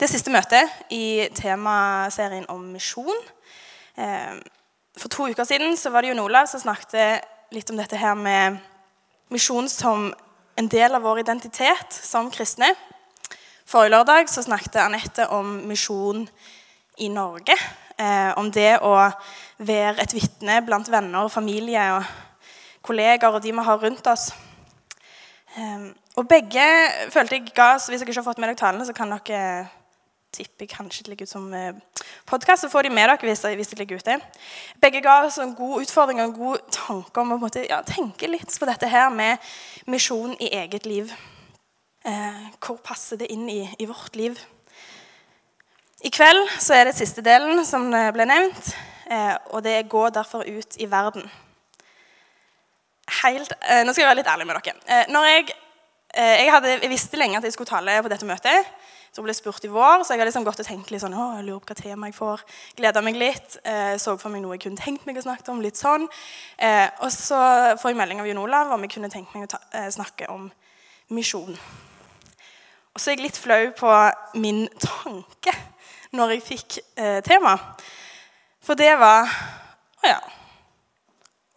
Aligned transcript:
det 0.00 0.08
siste 0.08 0.32
møtet 0.32 0.70
i 0.96 1.28
temaserien 1.36 2.46
om 2.48 2.62
misjon. 2.72 3.18
Eh, 4.00 4.38
for 4.96 5.12
to 5.12 5.26
uker 5.28 5.44
siden 5.44 5.76
så 5.76 5.92
var 5.92 6.02
det 6.02 6.14
Jon 6.14 6.22
Olav 6.24 6.48
som 6.48 6.62
snakket 6.62 7.26
litt 7.52 7.70
om 7.72 7.76
dette 7.76 7.98
her 8.00 8.16
med 8.16 8.56
misjon 9.30 9.68
som 9.68 10.08
en 10.56 10.70
del 10.72 10.96
av 10.96 11.04
vår 11.04 11.20
identitet 11.20 11.92
som 11.92 12.30
kristne. 12.32 12.72
Forrige 13.68 13.92
lørdag 13.92 14.30
så 14.32 14.42
snakket 14.42 14.80
Anette 14.82 15.26
om 15.36 15.58
misjon 15.68 16.24
i 16.98 17.10
Norge. 17.12 17.56
Eh, 18.00 18.32
om 18.40 18.48
det 18.50 18.78
å 18.80 18.94
være 19.60 20.00
et 20.00 20.14
vitne 20.16 20.62
blant 20.64 20.88
venner, 20.88 21.28
familie 21.28 21.82
og 21.98 22.08
kollegaer 22.86 23.36
og 23.36 23.44
de 23.44 23.52
vi 23.52 23.66
har 23.68 23.84
rundt 23.84 24.08
oss. 24.08 24.30
Um, 25.58 25.90
og 26.14 26.28
begge 26.30 26.62
følte 27.10 27.34
jeg 27.34 27.48
ga 27.56 27.72
Hvis 27.74 27.88
dere 27.98 28.06
ikke 28.06 28.20
har 28.20 28.26
fått 28.28 28.38
med 28.38 28.52
dere 28.52 28.60
talene, 28.60 28.86
så 28.86 28.94
kan 28.94 29.10
dere 29.10 29.79
tipper 30.32 30.66
kanskje 30.70 31.04
det 31.04 31.12
ligger 31.12 31.28
ut 31.28 31.32
som 31.32 31.48
eh, 31.54 31.74
podkast. 32.26 32.62
Så 32.62 32.70
får 32.72 32.86
de 32.86 32.94
med 32.94 33.08
dere 33.08 33.28
hvis, 33.28 33.42
hvis 33.42 33.72
det 33.72 33.78
ligger 33.78 34.00
ute. 34.00 34.18
Begge 34.82 35.02
ga 35.04 35.20
oss 35.26 35.38
en 35.42 35.54
god 35.58 35.82
utfordring 35.82 36.20
og 36.20 36.28
en 36.28 36.38
god 36.38 36.70
tanke 36.76 37.20
om 37.20 37.34
å 37.34 37.40
måte, 37.42 37.66
ja, 37.68 37.82
tenke 37.86 38.30
litt 38.30 38.54
på 38.58 38.68
dette 38.70 38.88
her 38.90 39.10
med 39.14 39.50
misjon 39.90 40.36
i 40.38 40.52
eget 40.62 40.86
liv. 40.86 41.12
Eh, 42.06 42.46
hvor 42.62 42.80
passer 42.84 43.20
det 43.20 43.28
inn 43.34 43.48
i, 43.50 43.62
i, 43.78 43.90
vårt 43.90 44.16
liv? 44.16 44.40
I 46.04 46.12
kveld 46.14 46.46
så 46.58 46.78
er 46.78 46.88
det 46.88 46.96
siste 46.96 47.22
delen 47.24 47.60
som 47.68 47.90
ble 47.90 48.24
nevnt, 48.24 48.72
eh, 49.12 49.36
og 49.52 49.62
det 49.66 49.76
er 49.76 49.88
'gå 49.88 50.08
derfor 50.14 50.46
ut 50.48 50.76
i 50.80 50.86
verden' 50.88 51.28
helt, 53.22 53.52
eh, 53.60 53.82
Nå 53.84 53.92
skal 53.92 54.04
jeg 54.04 54.10
være 54.10 54.20
litt 54.20 54.30
ærlig 54.30 54.46
med 54.48 54.58
dere. 54.60 54.76
Eh, 54.86 55.04
når 55.12 55.28
jeg, 55.28 55.48
eh, 55.50 55.69
jeg, 56.14 56.50
hadde, 56.50 56.76
jeg, 56.78 56.90
visste 56.90 57.18
lenge 57.20 57.38
at 57.38 57.44
jeg 57.46 57.54
skulle 57.54 57.70
tale 57.70 58.00
på 58.02 58.10
dette 58.12 58.26
møtet. 58.28 58.70
Så 59.10 59.24
ble 59.24 59.32
jeg 59.32 59.40
spurt 59.40 59.64
i 59.66 59.70
vår, 59.72 60.04
så 60.06 60.14
jeg 60.14 60.22
har 60.22 60.28
liksom 60.28 60.44
gått 60.46 60.60
og 60.62 60.66
tenkt 60.68 60.92
litt 60.92 61.02
sånn, 61.02 61.16
å, 61.18 61.24
jeg 61.40 61.48
lurer 61.48 61.62
på 61.64 61.72
hva 61.72 61.78
tema 61.80 62.10
jeg 62.10 62.14
får. 62.14 62.44
Gleda 62.78 63.02
meg 63.02 63.16
litt. 63.18 63.56
Eh, 63.66 63.96
så 63.98 64.14
for 64.20 64.30
meg 64.30 64.44
noe 64.44 64.54
jeg 64.54 64.62
kunne 64.68 64.78
tenkt 64.78 65.06
meg 65.08 65.18
å 65.18 65.24
snakke 65.24 65.50
om. 65.50 65.62
litt 65.64 65.80
sånn. 65.80 66.06
Eh, 66.62 66.86
og 67.02 67.10
så 67.10 67.40
får 67.82 67.90
jeg 67.90 67.98
melding 67.98 68.22
av 68.22 68.30
Jon 68.30 68.42
Olav 68.44 68.70
om 68.76 68.86
jeg 68.86 68.94
kunne 68.94 69.10
tenkt 69.10 69.34
meg 69.34 69.48
å 69.48 69.50
ta, 69.56 69.58
eh, 69.74 69.88
snakke 69.90 70.30
om 70.30 70.46
misjon. 71.10 71.58
Og 72.94 73.02
så 73.02 73.10
er 73.10 73.18
jeg 73.18 73.26
litt 73.26 73.38
flau 73.38 73.72
på 73.74 73.90
min 74.38 74.68
tanke 74.78 75.54
når 76.14 76.36
jeg 76.36 76.46
fikk 76.46 76.78
eh, 76.94 77.18
tema. 77.26 77.56
For 78.62 78.78
det 78.78 78.92
var 79.00 79.26
Å 79.26 80.06
ja. 80.06 80.20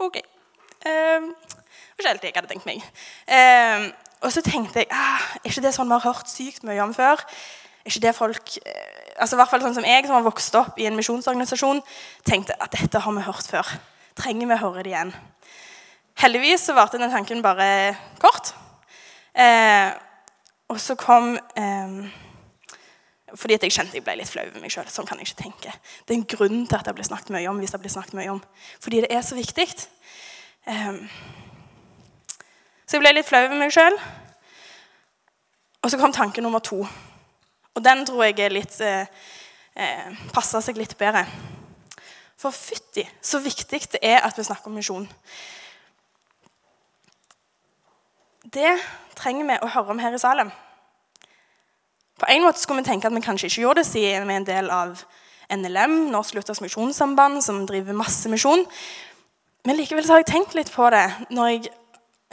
Ok. 0.03 0.17
Eh, 0.17 1.29
ikke 1.93 2.09
helt 2.09 2.21
det 2.25 2.31
jeg 2.31 2.35
hadde 2.35 2.49
tenkt 2.49 2.65
meg. 2.67 2.81
Eh, 3.29 3.85
og 4.23 4.31
så 4.31 4.43
tenkte 4.45 4.83
jeg 4.83 4.89
ah, 4.95 5.27
er 5.41 5.51
ikke 5.51 5.65
det 5.65 5.73
sånn 5.75 5.89
vi 5.89 5.97
har 5.97 6.07
hørt 6.07 6.31
sykt 6.31 6.65
mye 6.67 6.81
om 6.83 6.95
før? 6.95 7.21
Er 7.83 7.91
ikke 7.91 8.05
det 8.05 8.15
folk, 8.15 8.55
eh, 8.63 9.13
altså 9.19 9.35
i 9.35 9.41
hvert 9.41 9.51
fall 9.51 9.65
sånn 9.65 9.77
som 9.77 9.87
jeg, 9.87 10.05
som 10.07 10.15
har 10.15 10.25
vokst 10.25 10.55
opp 10.55 10.79
i 10.79 10.87
en 10.87 10.97
misjonsorganisasjon, 10.97 11.83
tenkte 12.27 12.55
at 12.63 12.75
dette 12.77 13.03
har 13.03 13.17
vi 13.17 13.27
hørt 13.27 13.49
før. 13.51 13.75
Trenger 14.19 14.47
vi 14.47 14.55
å 14.55 14.61
høre 14.63 14.85
det 14.85 14.93
igjen? 14.93 15.13
Heldigvis 16.23 16.67
så 16.69 16.75
varte 16.77 17.01
den 17.01 17.11
tanken 17.11 17.41
bare 17.43 17.67
kort. 18.21 18.53
Eh, 19.33 19.89
og 20.71 20.79
så 20.79 20.95
kom 20.95 21.33
eh, 21.59 21.97
fordi 23.33 23.57
jeg 23.57 23.73
kjente 23.73 23.97
jeg 23.97 24.05
ble 24.05 24.15
litt 24.19 24.29
flau 24.29 24.45
over 24.45 24.61
meg 24.61 24.73
sjøl. 24.73 24.89
Sånn 24.93 25.07
kan 25.09 25.19
jeg 25.19 25.31
ikke 25.31 25.41
tenke. 25.41 25.73
Det 26.05 26.13
er 26.13 26.19
en 26.19 26.27
grunn 26.35 26.67
til 26.69 26.77
at 26.77 26.85
det 26.85 26.93
blir 26.97 27.07
snakket 27.07 27.33
mye 27.33 27.49
om. 27.49 27.59
hvis 27.61 27.73
det 27.73 27.81
blir 27.81 27.93
snakket 27.93 28.17
mye 28.19 28.33
om. 28.35 28.41
Fordi 28.83 29.01
det 29.05 29.09
er 29.11 29.23
så 29.25 29.37
viktig. 29.37 29.65
Um, 30.69 30.99
så 32.93 32.99
jeg 32.99 33.07
ble 33.07 33.11
litt 33.17 33.25
flau 33.25 33.39
over 33.41 33.57
meg 33.57 33.71
sjøl. 33.73 33.95
Og 35.81 35.89
så 35.89 35.97
kom 35.97 36.11
tanke 36.13 36.43
nummer 36.45 36.61
to. 36.61 36.83
Og 37.73 37.81
den 37.81 38.03
tror 38.05 38.27
jeg 38.27 38.37
er 38.45 38.53
litt 38.53 38.75
eh, 38.85 39.09
eh, 39.73 40.19
passer 40.29 40.61
seg 40.61 40.77
litt 40.77 40.93
bedre. 40.99 41.23
For 42.37 42.53
fytti 42.53 43.07
så 43.17 43.41
viktig 43.41 43.81
det 43.95 44.03
er 44.05 44.21
at 44.21 44.37
vi 44.37 44.45
snakker 44.45 44.69
om 44.69 44.77
misjon. 44.77 45.09
Det 48.45 48.77
trenger 49.17 49.49
vi 49.49 49.57
å 49.57 49.73
høre 49.79 49.97
om 49.97 50.05
her 50.05 50.13
i 50.13 50.21
Salem. 50.21 50.53
På 52.21 52.29
en 52.29 52.45
måte 52.45 52.61
skulle 52.61 52.85
vi 52.85 52.91
tenke 52.91 53.09
at 53.09 53.17
vi 53.17 53.25
kanskje 53.25 53.49
ikke 53.49 53.65
gjorde 53.65 53.81
det, 53.81 53.89
siden 53.89 54.29
vi 54.29 54.37
er 54.37 54.43
en 54.43 54.51
del 54.53 54.69
av 54.69 55.07
NLM, 55.49 56.03
Norsk 56.13 56.37
Luthers 56.37 56.61
Misjonssamband, 56.61 57.41
som 57.41 57.65
driver 57.65 57.97
masse 57.97 58.29
misjon. 58.29 58.67
Men 59.65 59.81
likevel 59.81 60.05
så 60.05 60.13
har 60.13 60.27
jeg 60.27 60.35
tenkt 60.35 60.53
litt 60.53 60.69
på 60.69 60.93
det 60.93 61.07
når 61.33 61.55
jeg 61.55 61.79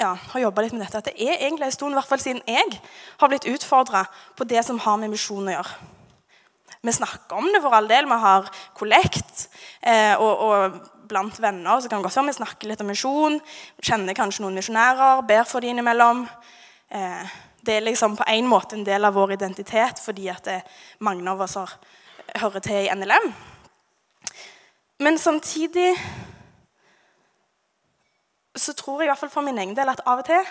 ja, 0.01 0.15
har 0.33 0.41
jobba 0.41 0.65
litt 0.65 0.75
med 0.75 0.83
dette, 0.87 1.01
at 1.01 1.11
det 1.11 1.17
er 1.21 1.43
egentlig 1.45 1.69
en 1.69 1.75
stund, 1.77 1.93
i 1.93 1.99
hvert 1.99 2.09
fall 2.09 2.23
siden 2.23 2.43
jeg 2.49 2.79
har 3.21 3.31
blitt 3.31 3.49
utfordra 3.51 4.07
på 4.37 4.47
det 4.49 4.63
som 4.65 4.81
har 4.81 4.97
med 5.01 5.13
misjon 5.13 5.51
å 5.51 5.59
gjøre. 5.59 5.75
Vi 6.81 6.93
snakker 6.97 7.37
om 7.37 7.51
det 7.53 7.61
for 7.61 7.77
all 7.77 7.89
del. 7.91 8.07
Vi 8.09 8.17
har 8.23 8.49
kollekt. 8.77 9.49
Eh, 9.85 10.15
og, 10.17 10.47
og, 10.47 10.81
blant 11.11 11.41
venner 11.43 11.81
så 11.83 11.89
kan 11.91 11.99
det 11.99 12.07
godt 12.07 12.17
være 12.21 12.31
vi 12.31 12.37
snakker 12.37 12.71
litt 12.71 12.83
om 12.85 12.89
misjon. 12.89 13.41
Kjenner 13.83 14.15
kanskje 14.15 14.45
noen 14.45 14.55
misjonærer, 14.61 15.25
ber 15.27 15.43
for 15.51 15.61
dem 15.61 15.75
innimellom. 15.75 16.23
Eh, 16.89 17.33
det 17.67 17.75
er 17.77 17.85
liksom 17.85 18.15
på 18.17 18.25
en 18.31 18.49
måte 18.49 18.79
en 18.79 18.87
del 18.87 19.05
av 19.05 19.17
vår 19.19 19.35
identitet 19.35 19.99
fordi 20.01 20.31
at 20.31 20.47
det, 20.47 20.61
mange 21.05 21.27
av 21.29 21.43
oss 21.45 21.59
har, 21.59 21.75
hører 22.41 22.65
til 22.65 22.87
i 22.87 22.95
NLM. 22.95 23.27
Men 25.03 25.19
samtidig 25.19 25.91
så 28.57 28.75
tror 28.75 29.01
jeg 29.01 29.09
i 29.09 29.11
hvert 29.11 29.21
fall 29.21 29.33
for 29.33 29.47
min 29.47 29.59
egen 29.59 29.77
del 29.77 29.93
at 29.93 30.03
av 30.07 30.23
og 30.23 30.29
til 30.29 30.45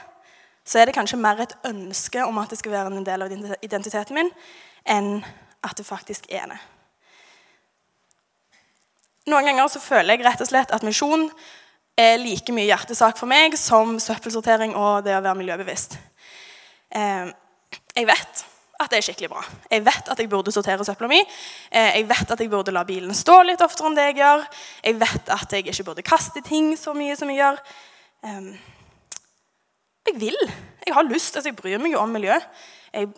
så 0.69 0.79
er 0.79 0.89
det 0.89 0.95
kanskje 0.95 1.17
mer 1.19 1.39
et 1.41 1.55
ønske 1.65 2.23
om 2.25 2.37
at 2.37 2.51
det 2.51 2.59
skal 2.59 2.71
være 2.71 2.91
en 2.93 3.05
del 3.05 3.23
av 3.25 3.31
identiteten 3.31 4.15
min, 4.15 4.29
enn 4.85 5.23
at 5.65 5.77
det 5.77 5.85
faktisk 5.87 6.27
er 6.29 6.45
det. 6.51 6.59
Noen 9.29 9.49
ganger 9.49 9.71
så 9.71 9.81
føler 9.81 10.15
jeg 10.15 10.25
rett 10.25 10.43
og 10.43 10.49
slett 10.49 10.71
at 10.75 10.85
misjon 10.85 11.27
er 11.99 12.19
like 12.21 12.53
mye 12.55 12.69
hjertesak 12.69 13.17
for 13.19 13.29
meg 13.29 13.57
som 13.59 13.97
søppelsortering 14.01 14.75
og 14.77 15.03
det 15.07 15.17
å 15.17 15.23
være 15.23 15.39
miljøbevisst. 15.41 15.97
Eh, 16.95 17.33
jeg 17.95 18.07
vet 18.09 18.45
at 18.79 18.91
det 18.91 18.99
er 18.99 19.05
skikkelig 19.09 19.29
bra. 19.31 19.43
Jeg 19.71 19.83
vet 19.85 20.11
at 20.11 20.19
jeg 20.19 20.29
burde 20.31 20.53
sortere 20.55 20.85
søpla 20.87 21.09
mi. 21.11 21.19
Eh, 21.19 21.99
jeg 21.99 22.07
vet 22.09 22.31
at 22.31 22.39
jeg 22.39 22.51
burde 22.51 22.73
la 22.75 22.85
bilen 22.87 23.15
stå 23.17 23.41
litt 23.43 23.61
oftere 23.65 23.91
enn 23.91 23.97
det 23.97 24.09
jeg 24.09 24.19
gjør. 24.21 24.45
Jeg 24.85 24.99
vet 25.01 25.31
at 25.35 25.55
jeg 25.55 25.67
ikke 25.67 25.87
burde 25.91 26.05
kaste 26.07 26.43
ting 26.45 26.71
så 26.79 26.95
mye 26.97 27.17
som 27.19 27.31
jeg 27.31 27.41
gjør. 27.41 27.59
Jeg 30.09 30.19
vil. 30.19 30.39
Jeg 30.85 30.95
har 30.95 31.03
lyst. 31.03 31.35
altså 31.35 31.49
Jeg 31.49 31.55
bryr 31.55 31.77
meg 31.77 31.91
jo 31.91 31.99
om 31.99 32.09
miljø. 32.09 32.39
Jeg 32.93 33.09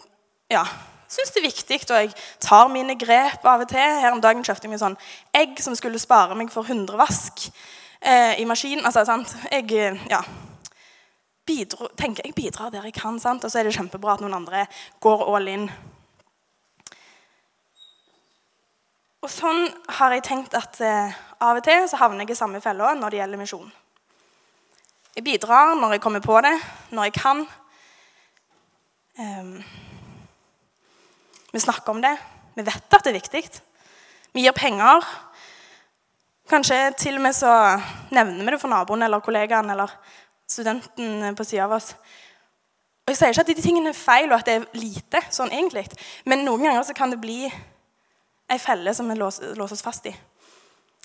ja, 0.51 0.65
syns 1.07 1.31
det 1.31 1.41
er 1.41 1.47
viktig, 1.47 1.79
og 1.89 1.97
jeg 1.97 2.13
tar 2.43 2.67
mine 2.71 2.97
grep 2.99 3.45
av 3.45 3.63
og 3.63 3.69
til. 3.69 3.99
Her 4.01 4.11
om 4.11 4.21
dagen 4.23 4.43
kjøpte 4.43 4.67
jeg 4.67 4.73
meg 4.73 4.81
sånn 4.81 4.97
egg 5.37 5.61
som 5.63 5.75
skulle 5.77 6.01
spare 6.01 6.35
meg 6.35 6.51
for 6.51 6.67
100 6.67 6.97
vask 6.99 7.47
eh, 8.01 8.41
i 8.41 8.47
maskinen. 8.49 8.85
Altså, 8.85 9.05
sant? 9.07 9.35
Jeg 9.51 9.95
ja, 10.09 10.21
bidro, 11.47 11.89
tenker 11.97 12.25
jeg 12.25 12.35
bidrar 12.37 12.71
der 12.71 12.85
jeg 12.87 12.95
kan, 12.97 13.19
sant? 13.19 13.43
og 13.43 13.51
så 13.51 13.59
er 13.59 13.67
det 13.67 13.75
kjempebra 13.75 14.15
at 14.15 14.23
noen 14.23 14.37
andre 14.41 14.65
går 15.03 15.25
all 15.35 15.49
in. 15.51 15.67
Og 19.21 19.29
sånn 19.29 19.67
har 19.99 20.15
jeg 20.15 20.25
tenkt 20.25 20.55
at 20.57 20.79
eh, 20.81 21.13
av 21.41 21.59
og 21.59 21.65
til 21.65 21.85
så 21.89 21.99
havner 22.01 22.25
jeg 22.25 22.33
i 22.33 22.39
samme 22.39 22.61
fella 22.63 22.95
når 22.97 23.13
det 23.13 23.19
gjelder 23.21 23.41
misjon. 23.41 23.71
Jeg 25.15 25.25
bidrar 25.27 25.75
når 25.77 25.97
jeg 25.97 26.01
kommer 26.01 26.23
på 26.23 26.37
det, 26.41 26.53
når 26.95 27.09
jeg 27.09 27.17
kan. 27.19 27.43
Um, 29.19 29.57
vi 31.51 31.59
snakker 31.59 31.91
om 31.91 31.99
det. 32.01 32.15
Vi 32.55 32.63
vet 32.63 32.95
at 32.95 33.03
det 33.03 33.11
er 33.11 33.19
viktig. 33.19 33.43
Vi 34.31 34.45
gir 34.45 34.55
penger. 34.55 35.03
Kanskje 36.49 36.79
til 36.99 37.19
og 37.19 37.25
med 37.25 37.35
så 37.35 37.51
nevner 38.15 38.41
vi 38.45 38.55
det 38.55 38.61
for 38.61 38.71
naboen 38.71 39.03
eller 39.03 39.23
kollegaen 39.23 39.69
eller 39.69 39.91
studenten 40.51 41.35
på 41.37 41.47
sida 41.47 41.65
av 41.65 41.77
oss. 41.77 41.93
Og 43.05 43.13
Jeg 43.13 43.17
sier 43.17 43.33
ikke 43.33 43.45
at 43.45 43.51
de 43.51 43.63
tingene 43.63 43.91
er 43.91 43.97
feil, 43.97 44.29
og 44.29 44.37
at 44.39 44.49
det 44.49 44.57
er 44.59 44.67
lite, 44.77 45.23
sånn 45.33 45.51
egentlig. 45.51 45.87
Men 46.29 46.45
noen 46.45 46.67
ganger 46.67 46.83
så 46.87 46.95
kan 46.97 47.11
det 47.11 47.21
bli 47.23 47.45
ei 48.51 48.59
felle 48.59 48.93
som 48.95 49.09
vi 49.09 49.17
låser, 49.17 49.55
låser 49.55 49.79
oss 49.79 49.85
fast 49.85 50.05
i. 50.11 50.13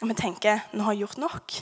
Og 0.03 0.11
vi 0.11 0.19
tenker 0.19 0.67
nå 0.77 0.85
har 0.85 0.97
jeg 0.97 1.07
gjort 1.07 1.23
nok. 1.23 1.57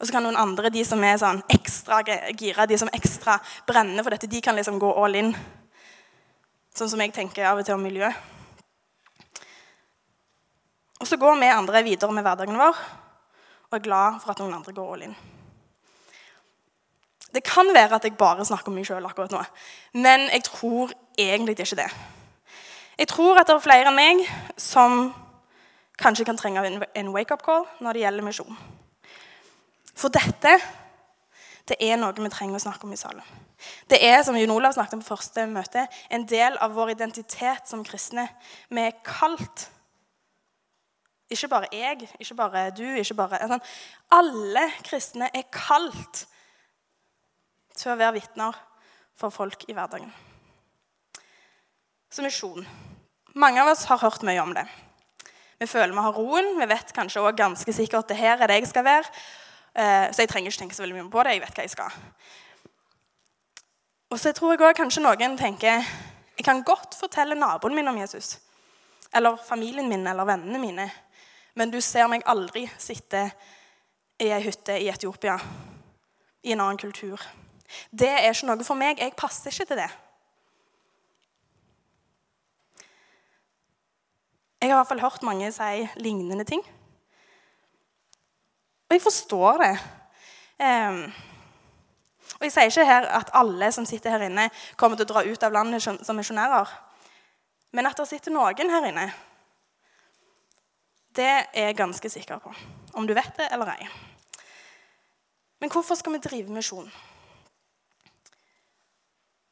Og 0.00 0.08
så 0.08 0.16
kan 0.16 0.24
noen 0.26 0.40
andre, 0.40 0.72
de 0.74 0.82
som 0.82 1.02
er 1.06 1.20
sånn 1.20 1.44
ekstra 1.52 2.00
gira, 2.34 2.66
de 2.66 2.78
som 2.80 2.90
ekstra 2.90 3.36
brenner 3.68 4.02
for 4.02 4.10
dette, 4.10 4.26
de 4.26 4.40
kan 4.42 4.56
liksom 4.58 4.80
gå 4.82 4.90
all 4.98 5.14
in. 5.20 5.30
Sånn 6.74 6.90
som 6.90 7.04
jeg 7.04 7.14
tenker 7.14 7.46
av 7.46 7.60
og 7.60 7.68
til 7.68 7.76
om 7.76 7.84
miljø. 7.86 8.08
Og 11.02 11.06
så 11.06 11.18
går 11.20 11.38
vi 11.38 11.52
andre 11.52 11.84
videre 11.86 12.14
med 12.14 12.26
hverdagen 12.26 12.58
vår 12.58 12.82
og 13.72 13.78
er 13.78 13.86
glad 13.86 14.18
for 14.20 14.34
at 14.34 14.42
noen 14.42 14.58
andre 14.58 14.74
går 14.76 14.90
all 14.92 15.06
in. 15.06 15.14
Det 17.32 17.44
kan 17.44 17.68
være 17.74 17.96
at 17.96 18.04
jeg 18.04 18.16
bare 18.18 18.44
snakker 18.44 18.68
om 18.68 18.76
meg 18.76 18.86
sjøl 18.86 19.06
akkurat 19.08 19.32
nå, 19.32 19.40
men 20.04 20.28
jeg 20.28 20.44
tror 20.50 20.92
egentlig 21.18 21.56
ikke 21.58 21.80
det. 21.80 21.88
Jeg 22.98 23.08
tror 23.08 23.40
at 23.40 23.48
det 23.48 23.56
er 23.56 23.64
flere 23.64 23.88
enn 23.88 23.96
meg 23.96 24.20
som 24.60 25.14
kanskje 25.98 26.26
kan 26.28 26.36
trenge 26.36 26.64
en 26.94 27.12
wake-up 27.14 27.42
call 27.44 27.64
når 27.80 27.96
det 27.96 28.04
gjelder 28.04 28.26
misjon. 28.26 28.58
For 29.96 30.12
dette 30.12 30.58
det 31.68 31.76
er 31.80 31.98
noe 32.00 32.14
vi 32.16 32.30
trenger 32.32 32.58
å 32.58 32.62
snakke 32.64 32.88
om 32.88 32.92
i 32.94 32.98
salen. 32.98 33.22
Det 33.86 34.00
er, 34.02 34.18
som 34.26 34.36
Jon 34.36 34.50
Olav 34.50 34.74
snakket 34.74 34.96
om 34.96 35.02
på 35.04 35.12
første 35.12 35.44
møte, 35.46 35.84
en 36.10 36.24
del 36.26 36.56
av 36.58 36.74
vår 36.74 36.96
identitet 36.96 37.70
som 37.70 37.84
kristne. 37.86 38.26
Vi 38.68 38.82
er 38.82 38.96
kalt. 39.06 39.68
Ikke 41.32 41.48
bare 41.48 41.70
jeg, 41.72 42.08
ikke 42.18 42.36
bare 42.36 42.64
du, 42.74 42.84
ikke 42.98 43.16
bare 43.20 43.40
sånn. 43.46 43.62
Alle 44.12 44.66
kristne 44.82 45.30
er 45.30 45.46
kalt 45.54 46.26
til 47.82 47.92
å 47.92 47.98
være 47.98 48.16
vitner 48.20 48.56
for 49.18 49.34
folk 49.34 49.66
i 49.68 49.76
hverdagen. 49.76 50.10
Så 52.12 52.24
misjon. 52.24 52.66
Mange 53.34 53.62
av 53.62 53.70
oss 53.72 53.86
har 53.88 54.00
hørt 54.02 54.24
mye 54.26 54.40
om 54.42 54.52
det. 54.54 54.66
Vi 55.62 55.66
føler 55.66 55.94
vi 55.94 56.04
har 56.04 56.16
roen. 56.16 56.52
Vi 56.58 56.68
vet 56.68 56.92
kanskje 56.92 57.22
også 57.22 57.38
ganske 57.38 57.72
sikkert 57.72 58.04
at 58.04 58.12
det 58.12 58.20
her 58.20 58.40
er 58.40 58.50
det 58.50 58.60
jeg 58.60 58.70
skal 58.72 58.84
være. 58.84 59.10
Eh, 59.74 60.08
så 60.12 60.24
jeg 60.24 60.28
trenger 60.28 60.50
ikke 60.50 60.64
tenke 60.64 60.76
så 60.76 60.84
veldig 60.84 60.98
mye 60.98 61.12
på 61.12 61.22
det. 61.24 61.36
Jeg 61.36 61.44
vet 61.44 61.58
hva 61.58 61.66
jeg 61.66 61.72
skal. 61.72 62.00
Og 64.12 64.20
så 64.20 64.32
tror 64.36 64.52
jeg 64.52 64.60
også 64.60 64.80
kanskje 64.82 65.04
noen 65.06 65.38
tenker 65.40 65.86
jeg 66.32 66.44
kan 66.44 66.62
godt 66.66 66.96
fortelle 66.98 67.36
naboen 67.38 67.74
min 67.76 67.88
om 67.88 67.98
Jesus. 68.00 68.38
Eller 69.14 69.36
familien 69.36 69.88
min 69.88 70.06
eller 70.06 70.26
vennene 70.28 70.58
mine. 70.60 70.88
Men 71.54 71.70
du 71.70 71.80
ser 71.80 72.08
meg 72.08 72.24
aldri 72.26 72.64
sitte 72.80 73.26
i 74.20 74.30
ei 74.32 74.40
hytte 74.44 74.76
i 74.80 74.88
Etiopia 74.92 75.36
i 76.42 76.52
en 76.52 76.60
annen 76.60 76.80
kultur. 76.80 77.20
Det 77.90 78.08
er 78.08 78.30
ikke 78.30 78.48
noe 78.48 78.66
for 78.66 78.78
meg. 78.78 79.00
Jeg 79.00 79.16
passer 79.18 79.52
ikke 79.52 79.68
til 79.70 79.80
det. 79.82 79.90
Jeg 84.62 84.70
har 84.70 84.76
i 84.76 84.78
hvert 84.78 84.92
fall 84.92 85.02
hørt 85.02 85.26
mange 85.26 85.50
si 85.52 85.88
lignende 85.96 86.44
ting. 86.46 86.62
Og 88.88 88.94
jeg 88.94 89.02
forstår 89.02 89.58
det. 89.64 89.74
Um, 90.62 91.12
og 92.38 92.44
Jeg 92.46 92.52
sier 92.52 92.70
ikke 92.70 92.84
her 92.86 93.08
at 93.18 93.30
alle 93.34 93.72
som 93.72 93.86
sitter 93.86 94.10
her 94.10 94.22
inne, 94.26 94.48
kommer 94.76 94.96
til 94.96 95.06
å 95.06 95.12
dra 95.12 95.22
ut 95.26 95.42
av 95.42 95.52
landet 95.54 95.82
som 95.82 96.16
misjonærer. 96.16 96.70
Men 97.72 97.86
at 97.86 97.98
det 97.98 98.08
sitter 98.08 98.34
noen 98.34 98.70
her 98.70 98.86
inne, 98.88 99.06
det 101.16 101.28
er 101.28 101.68
jeg 101.68 101.76
ganske 101.76 102.10
sikker 102.10 102.38
på. 102.42 102.52
Om 102.94 103.06
du 103.06 103.14
vet 103.14 103.36
det 103.36 103.48
eller 103.52 103.72
ei. 103.74 103.88
Men 105.60 105.70
hvorfor 105.70 105.94
skal 105.94 106.12
vi 106.12 106.22
drive 106.24 106.52
misjon? 106.52 106.90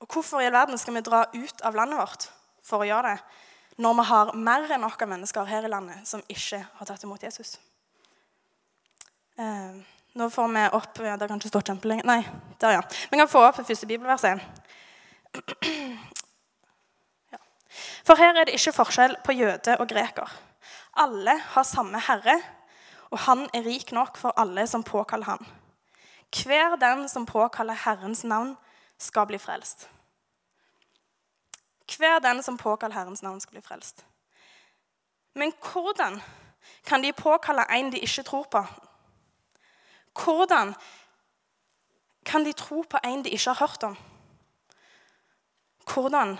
Og 0.00 0.08
hvorfor 0.08 0.41
i 0.41 0.49
all 0.49 0.56
verden 0.56 0.79
skal 0.81 0.97
vi 0.97 1.05
dra 1.05 1.26
ut 1.35 1.64
av 1.67 1.76
landet 1.76 2.00
vårt 2.00 2.29
for 2.64 2.82
å 2.82 2.88
gjøre 2.88 3.14
det? 3.14 3.20
når 3.81 3.94
vi 3.94 4.05
har 4.11 4.32
mer 4.37 4.73
enn 4.75 4.82
nok 4.85 5.02
av 5.02 5.08
mennesker 5.08 5.49
her 5.49 5.64
i 5.64 5.73
landet 5.73 6.08
som 6.08 6.23
ikke 6.29 6.61
har 6.76 6.88
tatt 6.88 7.05
imot 7.06 7.23
Jesus. 7.25 7.55
Eh, 9.41 9.79
nå 10.20 10.26
får 10.29 10.49
vi 10.52 10.64
opp 10.76 10.99
ja, 11.06 11.14
Det 11.17 11.29
kan 11.31 11.38
ikke 11.41 11.49
stå 11.49 11.61
kjempelenge 11.64 12.05
Nei, 12.05 12.19
der, 12.61 12.75
ja. 12.76 12.81
Vi 13.08 13.17
kan 13.17 13.31
få 13.31 13.44
opp 13.47 13.61
det 13.61 13.69
første 13.70 13.88
bibelverset. 13.91 14.43
Ja. 17.31 17.38
For 18.05 18.19
her 18.19 18.35
er 18.35 18.49
det 18.49 18.56
ikke 18.58 18.75
forskjell 18.75 19.14
på 19.25 19.37
jøde 19.38 19.76
og 19.79 19.87
greker. 19.88 20.32
Alle 20.99 21.37
har 21.55 21.64
samme 21.64 22.00
herre, 22.02 22.35
og 23.14 23.23
han 23.29 23.44
er 23.55 23.62
rik 23.62 23.93
nok 23.94 24.19
for 24.19 24.35
alle 24.37 24.67
som 24.67 24.82
påkaller 24.82 25.31
han. 25.31 25.47
Hver 26.35 26.75
den 26.82 27.06
som 27.08 27.29
påkaller 27.31 27.79
Herrens 27.85 28.25
navn, 28.26 28.56
skal 29.00 29.26
bli 29.26 29.38
frelst. 29.38 29.88
Hver 31.97 32.20
den 32.23 32.43
som 32.43 32.58
påkaller 32.58 32.94
Herrens 32.94 33.23
navn, 33.23 33.41
skal 33.41 33.56
bli 33.58 33.62
frelst. 33.64 34.05
Men 35.35 35.52
hvordan 35.73 36.20
kan 36.85 37.02
de 37.02 37.12
påkalle 37.12 37.64
en 37.70 37.93
de 37.93 37.99
ikke 37.99 38.23
tror 38.23 38.47
på? 38.50 38.64
Hvordan 40.25 40.75
kan 42.26 42.44
de 42.44 42.52
tro 42.52 42.82
på 42.82 42.99
en 43.05 43.25
de 43.25 43.31
ikke 43.31 43.50
har 43.50 43.67
hørt 43.67 43.82
om? 43.82 43.97
Hvordan 45.94 46.38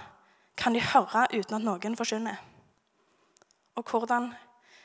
kan 0.57 0.75
de 0.75 0.81
høre 0.81 1.27
uten 1.33 1.55
at 1.55 1.63
noen 1.63 1.97
forkynner? 1.97 2.37
Og 3.75 3.91
hvordan 3.91 4.35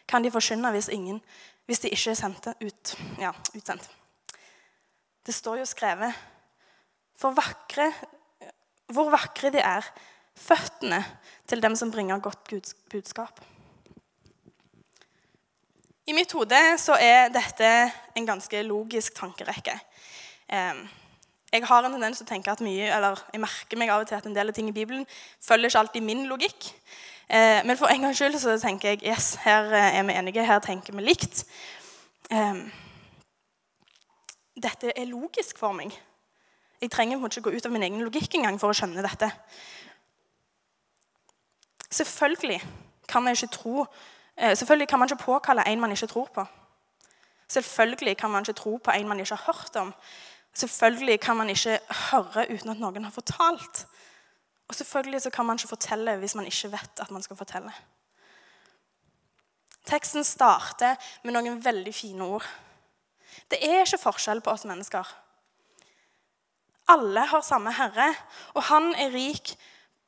kan 0.07 0.23
de 0.23 0.31
forkynne 0.31 0.71
hvis, 0.71 0.87
ingen, 0.87 1.21
hvis 1.65 1.79
de 1.79 1.89
ikke 1.89 2.09
er 2.09 2.15
sendte 2.15 2.53
ut, 2.61 2.95
ja, 3.19 3.31
utsendt? 3.55 3.89
Det 5.25 5.33
står 5.33 5.55
jo 5.55 5.65
skrevet 5.65 6.13
vakre, 7.35 7.89
hvor 8.91 9.09
vakre 9.13 9.51
de 9.53 9.61
er, 9.63 9.85
føttene 10.35 10.99
til 11.47 11.61
dem 11.63 11.75
som 11.79 11.91
bringer 11.91 12.19
godt 12.19 12.51
budskap. 12.91 13.39
I 16.05 16.13
mitt 16.13 16.31
hode 16.37 16.59
så 16.77 16.97
er 17.01 17.31
dette 17.33 17.69
en 18.15 18.27
ganske 18.27 18.61
logisk 18.67 19.15
tankerekke. 19.17 19.73
Jeg 21.55 21.65
har 21.65 21.85
en 21.87 21.95
tendens 21.95 22.19
til 22.19 22.27
å 22.27 22.29
tenke 22.29 22.51
at 22.51 22.61
mye, 22.61 22.89
eller 22.93 23.21
jeg 23.31 23.41
merker 23.41 23.79
meg 23.79 23.89
av 23.89 24.03
og 24.03 24.09
til 24.09 24.19
at 24.19 24.25
en 24.27 24.35
del 24.35 24.51
av 24.51 24.57
ting 24.57 24.69
i 24.69 24.75
Bibelen 24.75 25.05
følger 25.41 25.71
ikke 25.71 25.81
alltid 25.85 26.05
min 26.05 26.25
logikk. 26.29 26.67
Eh, 27.25 27.63
men 27.65 27.77
for 27.79 27.89
en 27.89 28.05
gangs 28.05 28.19
skyld 28.19 28.37
så 28.37 28.57
tenker 28.61 28.91
jeg 28.91 29.05
yes, 29.07 29.31
her 29.41 29.71
er 29.73 30.03
vi 30.05 30.13
enige, 30.13 30.45
her 30.45 30.59
tenker 30.61 30.93
vi 30.93 31.07
likt. 31.07 31.45
Dette 34.55 34.93
er 34.93 35.09
logisk 35.09 35.57
for 35.57 35.73
meg. 35.73 35.95
Jeg 36.85 36.91
trenger 36.93 37.17
ikke 37.17 37.41
gå 37.41 37.55
ut 37.55 37.65
av 37.65 37.71
min 37.73 37.83
egen 37.83 38.03
logikk 38.05 38.35
engang 38.37 38.59
for 38.61 38.69
å 38.69 38.77
skjønne 38.77 39.01
dette. 39.01 39.31
Selvfølgelig 41.89 42.59
kan 43.09 43.25
tro 43.49 43.85
eh, 44.37 44.53
Selvfølgelig 44.53 44.87
kan 44.87 44.99
man 44.99 45.09
ikke 45.09 45.23
påkalle 45.23 45.65
en 45.65 45.79
man 45.79 45.91
ikke 45.91 46.07
tror 46.07 46.29
på. 46.29 46.45
Selvfølgelig 47.47 48.17
kan 48.17 48.29
man 48.29 48.43
ikke 48.43 48.53
tro 48.53 48.77
på 48.77 48.91
en 48.91 49.07
man 49.07 49.19
ikke 49.19 49.35
har 49.35 49.53
hørt 49.53 49.75
om. 49.75 49.93
Selvfølgelig 50.53 51.19
kan 51.19 51.37
man 51.37 51.49
ikke 51.49 51.79
høre 52.11 52.45
uten 52.53 52.69
at 52.69 52.79
noen 52.79 53.03
har 53.03 53.11
fortalt. 53.11 53.87
Og 54.67 54.75
selvfølgelig 54.75 55.31
kan 55.33 55.45
man 55.45 55.57
ikke 55.57 55.73
fortelle 55.73 56.17
hvis 56.17 56.35
man 56.35 56.45
ikke 56.45 56.71
vet 56.71 56.99
at 57.01 57.11
man 57.11 57.23
skal 57.23 57.35
fortelle. 57.35 57.73
Teksten 59.85 60.23
starter 60.23 60.95
med 61.23 61.33
noen 61.33 61.65
veldig 61.65 61.93
fine 61.93 62.23
ord. 62.23 62.45
Det 63.51 63.57
er 63.61 63.85
ikke 63.85 63.97
forskjell 64.05 64.41
på 64.41 64.51
oss 64.51 64.65
mennesker. 64.65 65.24
Alle 66.87 67.25
har 67.25 67.41
samme 67.41 67.73
Herre, 67.73 68.13
og 68.53 68.63
han 68.63 68.93
er 68.93 69.13
rik 69.13 69.55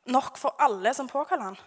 nok 0.06 0.38
for 0.38 0.56
alle 0.60 0.94
som 0.94 1.10
påkaller 1.10 1.44
han. 1.44 1.58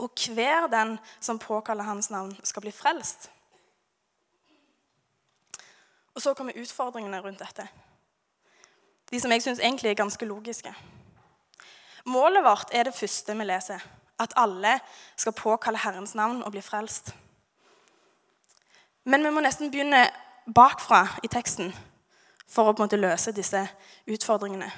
Og 0.00 0.10
hver 0.34 0.66
den 0.72 0.98
som 1.20 1.38
påkaller 1.38 1.84
hans 1.84 2.10
navn, 2.10 2.36
skal 2.44 2.62
bli 2.62 2.72
frelst. 2.72 3.30
Og 6.14 6.22
så 6.22 6.34
kommer 6.34 6.56
utfordringene 6.56 7.20
rundt 7.20 7.40
dette. 7.40 7.68
De 9.10 9.20
som 9.20 9.32
jeg 9.32 9.42
syns 9.42 9.60
egentlig 9.60 9.90
er 9.90 9.98
ganske 9.98 10.26
logiske. 10.26 10.74
Målet 12.04 12.44
vårt 12.44 12.72
er 12.72 12.84
det 12.84 12.94
første 12.94 13.36
vi 13.36 13.44
leser. 13.44 13.80
At 14.20 14.32
alle 14.36 14.78
skal 15.16 15.32
påkalle 15.32 15.78
Herrens 15.78 16.14
navn 16.14 16.42
og 16.42 16.52
bli 16.52 16.60
frelst. 16.60 17.14
Men 19.04 19.24
vi 19.24 19.30
må 19.30 19.40
nesten 19.40 19.70
begynne 19.70 20.08
bakfra 20.54 21.06
i 21.24 21.28
teksten 21.28 21.72
for 22.50 22.66
å 22.66 22.74
på 22.74 22.82
en 22.82 22.88
måte 22.88 22.98
løse 22.98 23.34
disse 23.34 23.62
utfordringene. 24.10 24.70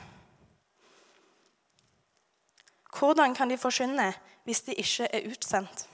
Hvordan 2.93 3.35
kan 3.35 3.49
de 3.49 3.57
forkynne 3.57 4.11
hvis 4.45 4.65
de 4.67 4.77
ikke 4.77 5.09
er 5.09 5.31
utsendt? 5.31 5.87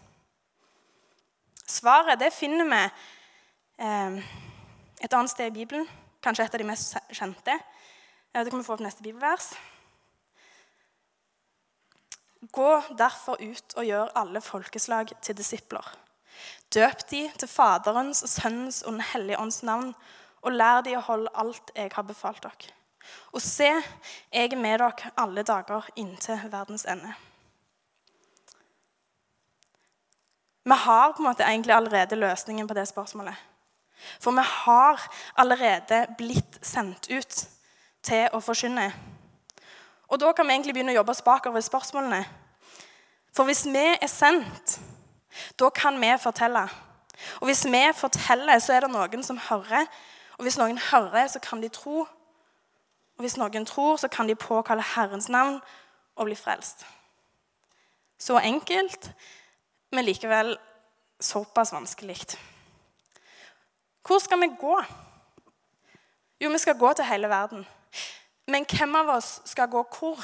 Svaret 1.69 2.19
det 2.19 2.33
finner 2.35 2.67
vi 2.67 2.83
eh, 3.85 4.21
et 5.05 5.15
annet 5.15 5.31
sted 5.31 5.53
i 5.53 5.59
Bibelen, 5.61 5.87
kanskje 6.25 6.49
et 6.49 6.57
av 6.57 6.63
de 6.63 6.67
mest 6.67 6.97
kjente. 7.15 7.59
Det 8.33 8.51
kan 8.51 8.61
vi 8.61 8.67
få 8.67 8.75
opp 8.75 8.85
neste 8.85 9.05
bibelvers. 9.05 9.53
Gå 12.55 12.71
derfor 12.99 13.41
ut 13.43 13.75
og 13.77 13.87
gjør 13.87 14.13
alle 14.19 14.43
folkeslag 14.43 15.11
til 15.23 15.37
disipler. 15.39 15.85
Døp 16.75 17.03
de 17.11 17.25
til 17.41 17.51
Faderens 17.51 18.23
og 18.23 18.31
Sønnens 18.31 18.83
og 18.85 18.95
Den 18.95 19.07
hellige 19.13 19.41
ånds 19.41 19.63
navn, 19.67 19.95
og 20.43 20.55
lær 20.55 20.83
de 20.87 20.97
å 20.97 21.05
holde 21.05 21.33
alt 21.35 21.73
jeg 21.75 21.93
har 21.95 22.07
befalt 22.07 22.43
dere. 22.45 22.75
Og 23.33 23.41
se, 23.43 23.71
jeg 24.33 24.53
er 24.53 24.61
med 24.61 24.81
dere 24.83 25.13
alle 25.17 25.45
dager 25.47 25.89
inntil 25.97 26.41
verdens 26.53 26.87
ende. 26.89 27.15
Vi 30.69 30.77
har 30.77 31.13
på 31.13 31.23
en 31.23 31.31
måte 31.31 31.47
egentlig 31.47 31.73
allerede 31.75 32.17
løsningen 32.17 32.69
på 32.69 32.75
det 32.77 32.89
spørsmålet. 32.89 33.37
For 34.21 34.31
vi 34.37 34.45
har 34.45 35.07
allerede 35.35 36.07
blitt 36.19 36.59
sendt 36.63 37.09
ut 37.11 37.39
til 38.05 38.29
å 38.37 38.41
forkynne. 38.45 38.91
Og 40.09 40.21
da 40.21 40.33
kan 40.33 40.47
vi 40.47 40.55
egentlig 40.55 40.75
begynne 40.77 40.93
å 40.93 40.99
jobbe 41.01 41.15
oss 41.15 41.25
bakover 41.25 41.61
i 41.61 41.67
spørsmålene. 41.67 42.21
For 43.37 43.49
hvis 43.49 43.65
vi 43.69 43.87
er 43.95 44.13
sendt, 44.13 44.79
da 45.61 45.71
kan 45.75 45.99
vi 46.01 46.13
fortelle. 46.21 46.67
Og 47.41 47.49
hvis 47.51 47.65
vi 47.67 47.83
forteller, 47.97 48.61
så 48.63 48.77
er 48.77 48.87
det 48.87 48.93
noen 48.93 49.25
som 49.27 49.41
hører. 49.49 49.89
Og 50.39 50.43
hvis 50.43 50.59
noen 50.59 50.79
hører, 50.79 51.27
så 51.27 51.41
kan 51.43 51.63
de 51.63 51.69
tro. 51.69 52.01
Og 53.19 53.25
hvis 53.25 53.37
noen 53.37 53.67
tror, 53.67 53.97
så 53.97 54.09
kan 54.09 54.29
de 54.29 54.35
påkalle 54.35 54.85
Herrens 54.95 55.29
navn 55.29 55.61
og 56.17 56.25
bli 56.27 56.35
frelst. 56.35 56.87
Så 58.19 58.39
enkelt, 58.39 59.11
men 59.93 60.05
likevel 60.05 60.57
såpass 61.21 61.73
vanskelig. 61.73 62.19
Hvor 64.07 64.19
skal 64.19 64.41
vi 64.41 64.51
gå? 64.61 64.83
Jo, 66.41 66.51
vi 66.51 66.59
skal 66.59 66.79
gå 66.79 66.93
til 66.93 67.05
hele 67.05 67.29
verden. 67.29 67.67
Men 68.47 68.65
hvem 68.65 68.95
av 68.97 69.09
oss 69.09 69.41
skal 69.45 69.69
gå 69.69 69.83
hvor? 69.99 70.23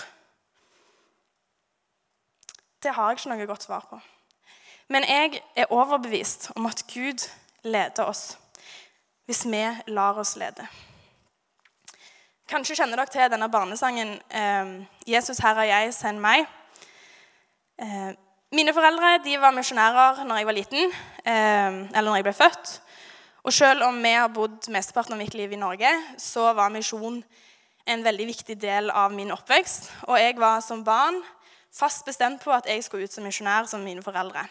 Det 2.82 2.94
har 2.94 3.10
jeg 3.10 3.18
ikke 3.18 3.32
noe 3.32 3.46
godt 3.46 3.66
svar 3.66 3.86
på. 3.90 3.98
Men 4.88 5.04
jeg 5.08 5.42
er 5.56 5.72
overbevist 5.72 6.50
om 6.56 6.66
at 6.66 6.84
Gud 6.94 7.28
leder 7.62 8.04
oss 8.04 8.38
hvis 9.26 9.44
vi 9.46 9.62
lar 9.86 10.18
oss 10.20 10.36
lede. 10.36 10.66
Kanskje 12.48 12.76
kjenner 12.76 13.00
dere 13.00 13.12
til 13.12 13.30
denne 13.32 13.48
barnesangen 13.48 14.18
eh, 14.30 14.84
'Jesus, 15.06 15.38
her 15.38 15.56
er 15.56 15.70
jeg, 15.70 15.94
send 15.94 16.20
meg'. 16.20 16.46
Eh, 17.80 18.12
mine 18.52 18.74
foreldre 18.74 19.18
de 19.24 19.40
var 19.40 19.50
misjonærer 19.50 20.24
når 20.24 20.36
jeg 20.36 20.46
var 20.46 20.52
liten, 20.52 20.92
eh, 21.24 21.72
eller 21.96 22.10
når 22.10 22.16
jeg 22.16 22.24
ble 22.24 22.32
født. 22.32 22.80
Og 23.44 23.52
selv 23.52 23.82
om 23.84 24.02
vi 24.02 24.12
har 24.12 24.28
bodd 24.28 24.68
mesteparten 24.68 25.12
av 25.12 25.18
mitt 25.18 25.34
liv 25.34 25.52
i 25.52 25.56
Norge, 25.56 25.90
så 26.18 26.52
var 26.52 26.68
misjon 26.72 27.24
en 27.86 28.04
veldig 28.04 28.26
viktig 28.26 28.60
del 28.60 28.90
av 28.90 29.12
min 29.12 29.32
oppvekst. 29.32 29.90
Og 30.08 30.20
jeg 30.20 30.36
var 30.40 30.60
som 30.60 30.84
barn 30.84 31.18
fast 31.74 32.04
bestemt 32.06 32.42
på 32.44 32.52
at 32.52 32.66
jeg 32.66 32.84
skulle 32.84 33.04
ut 33.04 33.12
som 33.12 33.24
misjonær 33.24 33.66
som 33.68 33.84
mine 33.84 34.02
foreldre. 34.02 34.46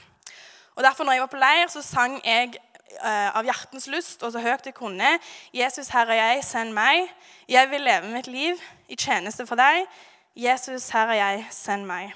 Og 0.75 0.83
Derfor 0.83 1.03
når 1.03 1.13
jeg 1.13 1.21
var 1.21 1.31
på 1.31 1.41
leir, 1.41 1.67
så 1.69 1.81
sang 1.81 2.19
jeg 2.25 2.53
av 3.01 3.45
hjertens 3.45 3.87
lyst 3.87 4.23
og 4.23 4.33
så 4.33 4.41
høyt 4.43 4.65
jeg 4.65 4.75
kunne. 4.77 5.19
'Jesus, 5.53 5.89
her 5.89 6.07
er 6.11 6.19
jeg, 6.19 6.43
send 6.43 6.73
meg. 6.73 7.09
Jeg 7.47 7.69
vil 7.69 7.81
leve 7.81 8.11
mitt 8.11 8.27
liv 8.27 8.59
i 8.87 8.95
tjeneste 8.95 9.47
for 9.47 9.55
deg. 9.55 9.87
Jesus, 10.35 10.89
her 10.89 11.07
er 11.07 11.19
jeg, 11.21 11.47
send 11.51 11.85
meg.' 11.89 12.13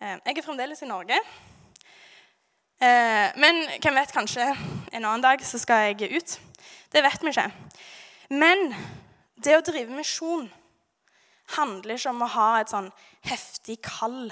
Eh, 0.00 0.16
jeg 0.26 0.38
er 0.38 0.42
fremdeles 0.42 0.80
i 0.82 0.86
Norge. 0.88 1.16
Eh, 2.80 3.28
men 3.36 3.58
hvem 3.82 3.98
vet, 3.98 4.12
kanskje 4.16 4.46
en 4.92 5.04
annen 5.04 5.20
dag 5.20 5.42
så 5.44 5.58
skal 5.60 5.90
jeg 5.90 6.08
ut. 6.16 6.36
Det 6.92 7.02
vet 7.04 7.20
vi 7.20 7.28
ikke. 7.34 7.50
Men 8.32 8.72
det 9.44 9.58
å 9.58 9.64
drive 9.66 9.92
misjon 9.92 10.48
handler 11.58 11.98
ikke 11.98 12.14
om 12.14 12.24
å 12.24 12.30
ha 12.32 12.48
et 12.62 12.72
sånn 12.72 12.88
heftig 13.28 13.76
kall. 13.84 14.30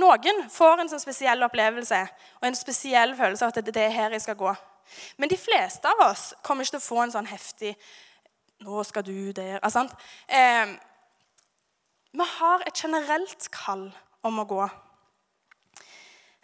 Noen 0.00 0.44
får 0.50 0.80
en 0.80 0.90
sånn 0.92 1.02
spesiell 1.02 1.42
opplevelse 1.44 1.98
og 2.40 2.46
en 2.48 2.56
spesiell 2.56 3.16
følelse 3.18 3.44
av 3.44 3.52
at 3.52 3.66
det 3.66 3.82
er 3.82 3.92
her 3.94 4.14
jeg 4.16 4.24
skal 4.24 4.38
gå. 4.40 4.54
Men 5.16 5.28
de 5.28 5.38
fleste 5.40 5.88
av 5.88 6.06
oss 6.10 6.32
kommer 6.44 6.64
ikke 6.64 6.76
til 6.76 6.82
å 6.82 6.88
få 6.88 7.02
en 7.02 7.14
sånn 7.14 7.28
heftig 7.30 7.76
'Nå 8.62 8.82
skal 8.86 9.02
du 9.02 9.32
der' 9.32 9.58
altså, 9.62 9.88
eh, 10.28 10.66
Vi 12.12 12.24
har 12.38 12.62
et 12.66 12.84
generelt 12.84 13.50
kall 13.50 13.92
om 14.22 14.38
å 14.38 14.44
gå. 14.44 14.70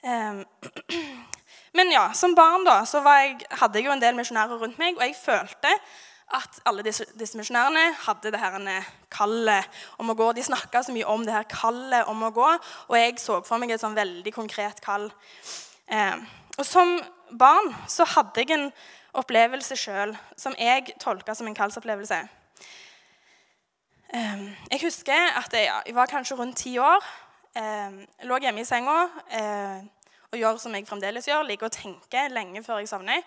Eh, 0.02 0.44
men 1.76 1.92
ja, 1.92 2.12
som 2.12 2.34
barn 2.34 2.64
da, 2.64 2.84
så 2.84 3.02
jeg, 3.04 3.40
hadde 3.50 3.78
jeg 3.78 3.84
jo 3.86 3.92
en 3.92 4.00
del 4.00 4.16
misjonærer 4.16 4.58
rundt 4.58 4.78
meg, 4.78 4.96
og 4.96 5.02
jeg 5.02 5.14
følte 5.16 5.68
at 6.34 6.58
alle 6.68 6.84
disse, 6.84 7.06
disse 7.16 7.38
misjonærene 7.38 7.94
hadde 8.04 8.32
det 8.34 8.40
her 8.40 8.58
kallet 9.12 9.80
om 10.00 10.12
å 10.12 10.16
gå. 10.18 10.32
De 10.36 10.44
snakka 10.44 10.82
så 10.84 10.92
mye 10.92 11.08
om 11.08 11.24
det 11.24 11.32
her 11.32 11.46
kallet 11.48 12.08
om 12.10 12.26
å 12.26 12.32
gå, 12.34 12.48
og 12.88 12.98
jeg 12.98 13.16
så 13.22 13.40
for 13.46 13.60
meg 13.60 13.72
et 13.72 13.82
sånn 13.82 13.96
veldig 13.96 14.34
konkret 14.36 14.82
kall. 14.84 15.08
Eh, 15.88 16.18
og 16.58 16.66
Som 16.66 16.98
barn 17.30 17.72
så 17.88 18.04
hadde 18.16 18.44
jeg 18.44 18.56
en 18.56 18.68
opplevelse 19.18 19.76
sjøl 19.78 20.14
som 20.36 20.56
jeg 20.58 20.98
tolka 21.00 21.34
som 21.34 21.48
en 21.48 21.56
kallsopplevelse. 21.56 22.20
Eh, 24.12 24.44
jeg 24.72 24.84
husker 24.84 25.32
at 25.40 25.52
jeg, 25.52 25.68
jeg, 25.86 25.94
var 25.96 26.12
kanskje 26.12 26.36
rundt 26.36 26.60
ti 26.60 26.76
år. 26.78 27.04
Eh, 27.56 28.02
lå 28.28 28.40
hjemme 28.42 28.62
i 28.62 28.68
senga 28.68 29.06
eh, 29.32 29.86
og 30.28 30.38
gjør 30.38 30.58
som 30.60 30.74
jeg 30.76 30.86
fremdeles 30.88 31.28
gjør, 31.28 31.46
liker 31.48 31.68
å 31.68 31.72
tenke 31.72 32.28
lenge 32.32 32.62
før 32.64 32.82
jeg 32.82 32.90
sovner. 32.90 33.24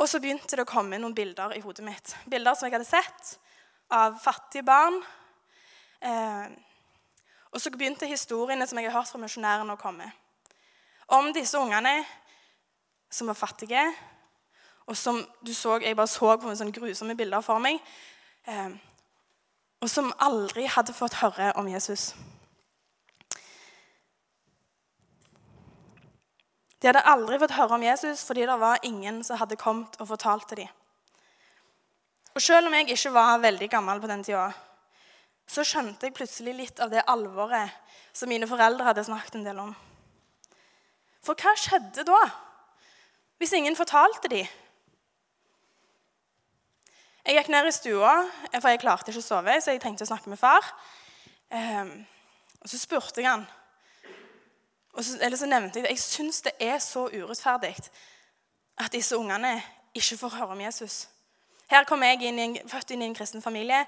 Og 0.00 0.08
så 0.08 0.20
begynte 0.20 0.56
det 0.56 0.64
å 0.64 0.68
komme 0.68 0.96
noen 1.00 1.14
bilder 1.14 1.52
i 1.52 1.60
hodet 1.60 1.84
mitt. 1.84 2.14
Bilder 2.30 2.56
som 2.56 2.66
jeg 2.66 2.78
hadde 2.78 2.88
sett 2.88 3.34
av 3.92 4.16
fattige 4.22 4.64
barn. 4.64 4.96
Eh, 6.00 6.46
og 7.50 7.60
så 7.60 7.72
begynte 7.74 8.08
historiene 8.08 8.64
som 8.66 8.78
jeg 8.80 8.88
har 8.88 8.96
hørt 8.96 9.10
fra 9.10 9.20
misjonærene, 9.20 9.74
å 9.74 9.80
komme. 9.80 10.08
Om 11.10 11.32
disse 11.36 11.58
ungene 11.58 11.98
som 13.10 13.28
var 13.28 13.36
fattige, 13.36 13.82
og 14.86 14.96
som 14.96 15.20
du 15.44 15.52
så, 15.54 15.76
jeg 15.82 15.98
bare 15.98 16.08
så 16.08 16.32
på 16.40 16.54
sånne 16.54 16.74
grusomme 16.74 17.16
bilder 17.18 17.44
for 17.44 17.60
meg, 17.60 17.82
eh, 18.48 18.70
og 19.80 19.90
som 19.90 20.12
aldri 20.22 20.64
hadde 20.70 20.96
fått 20.96 21.20
høre 21.20 21.52
om 21.60 21.68
Jesus. 21.68 22.14
De 26.80 26.88
hadde 26.88 27.04
aldri 27.12 27.36
fått 27.40 27.56
høre 27.58 27.76
om 27.76 27.84
Jesus 27.84 28.24
fordi 28.24 28.46
det 28.48 28.56
var 28.60 28.80
ingen 28.88 29.20
som 29.26 29.38
hadde 29.40 29.58
kommet 29.60 29.98
og 30.00 30.08
fortalt 30.08 30.48
til 30.48 30.62
dem. 30.62 30.76
Og 32.34 32.42
Selv 32.42 32.70
om 32.70 32.74
jeg 32.74 32.88
ikke 32.94 33.12
var 33.12 33.42
veldig 33.42 33.68
gammel 33.70 34.00
på 34.00 34.08
den 34.08 34.22
tida, 34.24 34.48
så 35.50 35.64
skjønte 35.66 36.06
jeg 36.06 36.14
plutselig 36.14 36.54
litt 36.54 36.80
av 36.80 36.92
det 36.92 37.02
alvoret 37.10 37.74
som 38.14 38.30
mine 38.30 38.46
foreldre 38.48 38.86
hadde 38.86 39.04
snakket 39.04 39.40
en 39.40 39.46
del 39.48 39.58
om. 39.60 39.74
For 41.26 41.36
hva 41.36 41.52
skjedde 41.58 42.06
da, 42.06 42.20
hvis 43.42 43.52
ingen 43.58 43.76
fortalte 43.76 44.30
dem? 44.30 44.46
Jeg 47.26 47.36
gikk 47.36 47.50
ned 47.52 47.68
i 47.68 47.72
stua, 47.74 48.12
for 48.54 48.70
jeg 48.70 48.80
klarte 48.80 49.12
ikke 49.12 49.20
å 49.20 49.26
sove, 49.26 49.58
så 49.60 49.74
jeg 49.74 49.82
tenkte 49.82 50.06
å 50.06 50.08
snakke 50.08 50.30
med 50.32 50.40
far. 50.40 50.64
Um, 51.50 51.90
og 52.62 52.70
Så 52.70 52.78
spurte 52.80 53.20
jeg 53.20 53.28
han 53.28 53.44
så, 54.98 55.18
eller 55.22 55.36
så 55.36 55.46
nevnte 55.46 55.78
jeg 55.78 55.84
det. 55.86 55.94
Jeg 55.94 56.02
syns 56.02 56.42
det 56.42 56.52
er 56.60 56.78
så 56.78 57.06
urettferdig 57.06 57.74
at 58.80 58.92
disse 58.92 59.16
ungene 59.16 59.62
ikke 59.94 60.18
får 60.18 60.36
høre 60.36 60.56
om 60.56 60.60
Jesus. 60.60 61.08
Her 61.70 61.84
kom 61.86 62.02
jeg 62.02 62.22
inn 62.26 62.38
en, 62.38 62.56
født 62.68 62.90
inn 62.90 63.02
i 63.02 63.06
en 63.10 63.14
kristen 63.14 63.42
familie 63.42 63.84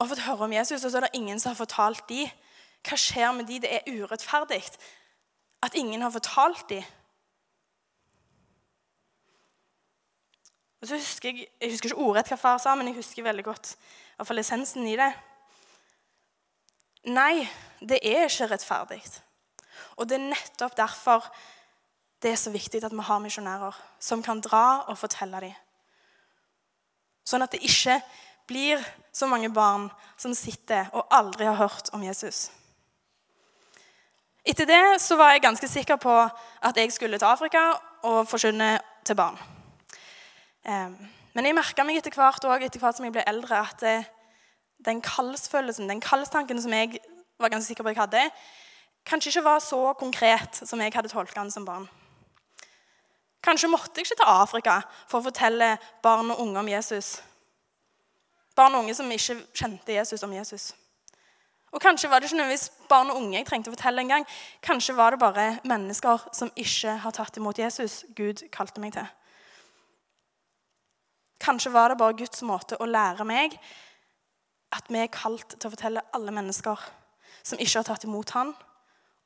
og 0.00 0.08
fått 0.08 0.24
høre 0.24 0.44
om 0.44 0.52
Jesus, 0.52 0.84
og 0.84 0.90
så 0.90 1.00
er 1.00 1.06
det 1.06 1.16
ingen 1.20 1.40
som 1.40 1.52
har 1.52 1.60
fortalt 1.60 2.08
dem. 2.08 2.28
Hva 2.84 2.96
skjer 2.96 3.32
med 3.36 3.48
dem? 3.48 3.60
Det 3.60 3.72
er 3.72 3.88
urettferdig 3.88 4.62
at 5.62 5.76
ingen 5.76 6.02
har 6.02 6.12
fortalt 6.12 6.68
dem. 6.68 6.84
Og 10.80 10.88
så 10.88 10.96
husker 10.96 11.28
Jeg 11.28 11.48
jeg 11.60 11.70
husker 11.70 11.90
ikke 11.90 12.00
ordrett 12.00 12.28
hva 12.28 12.36
far 12.40 12.58
sa, 12.58 12.74
men 12.74 12.88
jeg 12.88 12.96
husker 12.96 13.22
veldig 13.22 13.44
godt 13.44 13.74
i 13.74 14.16
hvert 14.16 14.26
fall 14.26 14.38
essensen 14.38 14.86
i 14.88 14.96
det. 14.96 15.12
Nei, 17.04 17.48
det 17.80 18.00
er 18.02 18.28
ikke 18.28 18.48
rettferdig. 18.50 19.02
Og 20.00 20.08
det 20.08 20.16
er 20.16 20.30
nettopp 20.32 20.76
derfor 20.78 21.26
det 22.20 22.32
er 22.32 22.40
så 22.40 22.52
viktig 22.52 22.82
at 22.84 22.92
vi 22.92 23.04
har 23.04 23.20
misjonærer 23.20 23.76
som 24.00 24.22
kan 24.24 24.40
dra 24.44 24.84
og 24.88 24.98
fortelle 25.00 25.40
dem. 25.40 25.54
Sånn 27.24 27.44
at 27.44 27.52
det 27.52 27.62
ikke 27.64 28.00
blir 28.48 28.80
så 29.12 29.28
mange 29.30 29.50
barn 29.52 29.88
som 30.20 30.34
sitter 30.36 30.88
og 30.96 31.08
aldri 31.14 31.46
har 31.48 31.58
hørt 31.60 31.92
om 31.96 32.02
Jesus. 32.04 32.48
Etter 34.44 34.68
det 34.68 35.00
så 35.04 35.16
var 35.20 35.34
jeg 35.34 35.44
ganske 35.44 35.68
sikker 35.68 36.00
på 36.00 36.12
at 36.16 36.76
jeg 36.76 36.92
skulle 36.92 37.20
til 37.20 37.28
Afrika 37.28 37.64
og 38.08 38.28
forkynne 38.28 38.78
til 39.04 39.16
barn. 39.16 39.36
Men 40.64 41.46
jeg 41.46 41.56
merka 41.56 41.84
meg 41.86 42.00
etter 42.00 42.16
hvert, 42.16 42.44
også, 42.44 42.64
etter 42.66 42.82
hvert 42.82 42.96
som 42.96 43.06
jeg 43.06 43.14
ble 43.14 43.24
eldre, 43.28 43.60
at 43.60 43.84
den 44.84 45.00
kallsfølelsen, 45.04 45.88
den 45.88 46.00
kallstanken 46.04 46.60
som 46.60 46.72
jeg 46.74 46.98
var 47.40 47.52
ganske 47.52 47.68
sikker 47.68 47.84
på 47.84 47.92
at 47.92 47.96
jeg 47.96 48.02
hadde, 48.02 48.24
kanskje 49.06 49.32
ikke 49.32 49.46
var 49.46 49.62
så 49.64 49.80
konkret 49.98 50.62
som 50.64 50.80
jeg 50.80 50.94
hadde 50.94 51.12
tolka 51.12 51.40
den 51.40 51.50
som 51.50 51.64
barn. 51.64 51.88
Kanskje 53.42 53.70
måtte 53.72 53.96
jeg 53.96 54.06
ikke 54.06 54.20
til 54.20 54.28
Afrika 54.28 54.80
for 55.08 55.20
å 55.20 55.26
fortelle 55.30 55.76
barn 56.04 56.30
og 56.32 56.42
unge 56.44 56.60
om 56.60 56.68
Jesus. 56.68 57.14
Barn 58.56 58.74
og 58.76 58.84
unge 58.84 58.94
som 58.98 59.10
ikke 59.10 59.38
kjente 59.56 59.96
Jesus 59.96 60.22
om 60.26 60.32
Jesus. 60.36 60.72
Og 61.70 61.80
Kanskje 61.80 62.10
var 62.10 62.18
det 62.18 62.28
ikke 62.28 62.36
nødvendigvis 62.36 62.70
barn 62.90 63.10
og 63.12 63.16
unge 63.20 63.38
jeg 63.38 63.46
trengte 63.46 63.70
å 63.70 63.74
fortelle 63.76 64.02
engang. 64.02 64.26
Kanskje 64.62 64.96
var 64.98 65.14
det 65.14 65.22
bare 65.22 65.46
mennesker 65.64 66.26
som 66.36 66.50
ikke 66.58 66.96
har 67.04 67.14
tatt 67.14 67.38
imot 67.38 67.58
Jesus 67.62 68.02
Gud 68.18 68.42
kalte 68.52 68.82
meg 68.82 68.96
til. 68.96 69.06
Kanskje 71.40 71.72
var 71.72 71.88
det 71.88 72.00
bare 72.02 72.18
Guds 72.18 72.42
måte 72.44 72.76
å 72.76 72.88
lære 72.90 73.24
meg 73.24 73.54
at 74.74 74.90
vi 74.90 75.00
er 75.00 75.14
kalt 75.14 75.54
til 75.56 75.70
å 75.70 75.72
fortelle 75.72 76.02
alle 76.14 76.34
mennesker 76.34 76.82
som 77.46 77.58
ikke 77.58 77.78
har 77.80 77.86
tatt 77.88 78.04
imot 78.04 78.34
Han, 78.36 78.52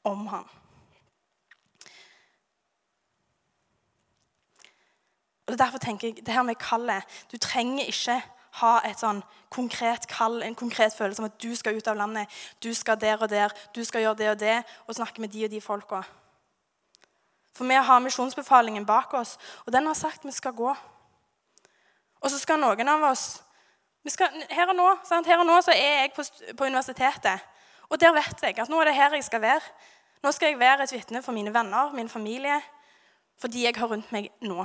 om 0.05 0.27
ham. 0.27 0.49
Og 5.47 5.59
Derfor 5.59 5.79
tenker 5.79 6.09
jeg, 6.09 6.27
det 6.27 6.35
her 6.35 6.43
med 6.43 6.55
kallet 6.55 7.05
Du 7.33 7.37
trenger 7.39 7.85
ikke 7.85 8.23
ha 8.61 8.75
et 8.87 9.01
sånn 9.03 9.21
konkret 9.51 10.07
kall, 10.11 10.43
en 10.43 10.55
konkret 10.55 10.95
følelse 10.95 11.23
om 11.23 11.27
at 11.27 11.39
du 11.43 11.55
skal 11.59 11.77
ut 11.79 11.89
av 11.91 11.99
landet, 11.99 12.31
du 12.63 12.71
skal 12.75 12.99
der 13.01 13.23
og 13.23 13.31
der, 13.31 13.55
du 13.75 13.83
skal 13.85 14.05
gjøre 14.05 14.19
det 14.21 14.29
og 14.31 14.39
det, 14.41 14.59
og 14.87 14.95
snakke 14.95 15.21
med 15.21 15.33
de 15.35 15.45
og 15.45 15.51
de 15.51 15.61
folka. 15.61 16.03
For 17.55 17.67
vi 17.67 17.75
har 17.75 18.03
misjonsbefalingen 18.03 18.87
bak 18.87 19.15
oss, 19.15 19.37
og 19.67 19.73
den 19.75 19.87
har 19.87 19.99
sagt 19.99 20.27
vi 20.27 20.35
skal 20.35 20.55
gå. 20.55 20.75
Og 22.21 22.31
så 22.31 22.39
skal 22.39 22.63
noen 22.63 22.89
av 22.89 23.03
oss 23.11 23.43
skal, 24.09 24.31
her, 24.51 24.69
og 24.69 24.77
nå, 24.77 24.87
her, 25.27 25.39
og 25.41 25.47
nå, 25.49 25.59
så 25.65 25.75
er 25.75 26.01
jeg 26.05 26.13
på, 26.17 26.25
på 26.57 26.67
universitetet. 26.69 27.45
Og 27.89 28.01
der 28.01 28.15
vet 28.17 28.43
jeg 28.43 28.59
at 28.59 28.71
nå 28.71 28.81
er 28.81 28.91
det 28.91 28.97
her 28.97 29.15
jeg 29.17 29.25
skal 29.25 29.43
være. 29.45 29.63
Nå 30.25 30.33
skal 30.33 30.55
jeg 30.55 30.59
være 30.59 30.87
et 30.87 30.93
vitne 30.95 31.21
for 31.23 31.37
mine 31.37 31.53
venner, 31.53 31.93
min 31.93 32.09
familie, 32.09 32.57
for 33.37 33.53
de 33.53 33.67
jeg 33.67 33.77
har 33.77 33.91
rundt 33.91 34.13
meg 34.13 34.31
nå. 34.41 34.65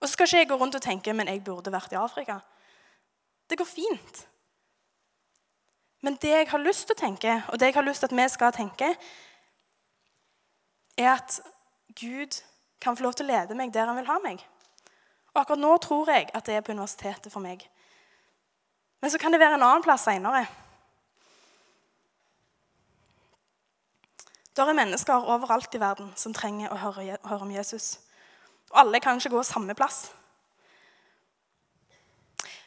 Og 0.00 0.04
så 0.04 0.12
skal 0.12 0.26
ikke 0.28 0.38
jeg 0.42 0.48
gå 0.50 0.56
rundt 0.60 0.76
og 0.76 0.82
tenke 0.84 1.12
men 1.16 1.30
jeg 1.30 1.40
burde 1.44 1.72
vært 1.72 1.94
i 1.94 1.96
Afrika. 1.96 2.36
Det 3.48 3.56
går 3.58 3.64
fint. 3.64 4.26
Men 6.04 6.18
det 6.20 6.34
jeg 6.34 6.50
har 6.50 6.60
lyst 6.60 6.84
til 6.84 6.98
å 6.98 7.00
tenke, 7.00 7.38
og 7.48 7.60
det 7.60 7.70
jeg 7.70 7.78
har 7.78 7.86
lyst 7.86 8.04
til 8.04 8.12
at 8.12 8.16
vi 8.18 8.26
skal 8.28 8.52
tenke, 8.52 8.90
er 11.00 11.10
at 11.14 11.38
Gud 11.96 12.42
kan 12.80 12.96
få 12.96 13.06
lov 13.06 13.16
til 13.16 13.24
å 13.24 13.32
lede 13.32 13.56
meg 13.56 13.72
der 13.72 13.88
han 13.88 13.96
vil 13.96 14.10
ha 14.10 14.18
meg. 14.20 14.44
Og 15.32 15.40
akkurat 15.40 15.62
nå 15.64 15.78
tror 15.80 16.12
jeg 16.12 16.28
at 16.28 16.44
det 16.44 16.58
er 16.58 16.66
på 16.66 16.76
universitetet 16.76 17.32
for 17.32 17.40
meg. 17.40 17.64
Men 19.00 19.10
så 19.10 19.18
kan 19.18 19.32
det 19.32 19.40
være 19.40 19.56
en 19.56 19.64
annen 19.64 19.86
plass 19.86 20.04
seinere. 20.04 20.44
Det 24.54 24.62
er 24.62 24.76
mennesker 24.76 25.30
overalt 25.34 25.74
i 25.74 25.80
verden 25.82 26.12
som 26.16 26.34
trenger 26.34 26.70
å 26.70 26.78
høre, 26.78 27.16
høre 27.26 27.42
om 27.42 27.50
Jesus. 27.50 27.96
Og 28.70 28.84
alle 28.84 29.00
kan 29.02 29.18
ikke 29.18 29.32
gå 29.34 29.42
samme 29.46 29.74
plass. 29.74 30.12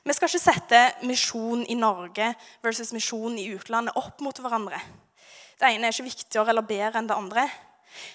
Vi 0.08 0.15
skal 0.15 0.29
ikke 0.29 0.39
sette 0.39 0.82
misjon 1.08 1.65
i 1.67 1.75
Norge 1.75 2.29
versus 2.63 2.94
misjon 2.96 3.36
i 3.39 3.50
utlandet 3.56 3.96
opp 4.00 4.22
mot 4.24 4.39
hverandre. 4.39 4.79
Det 5.60 5.67
ene 5.67 5.88
er 5.88 5.96
ikke 5.96 6.08
viktigere 6.08 6.53
eller 6.53 6.67
bedre 6.67 7.01
enn 7.01 7.10
det 7.10 7.17
andre. 7.17 7.48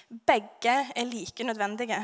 Begge 0.09 0.75
er 0.95 1.09
like 1.09 1.45
nødvendige. 1.45 1.99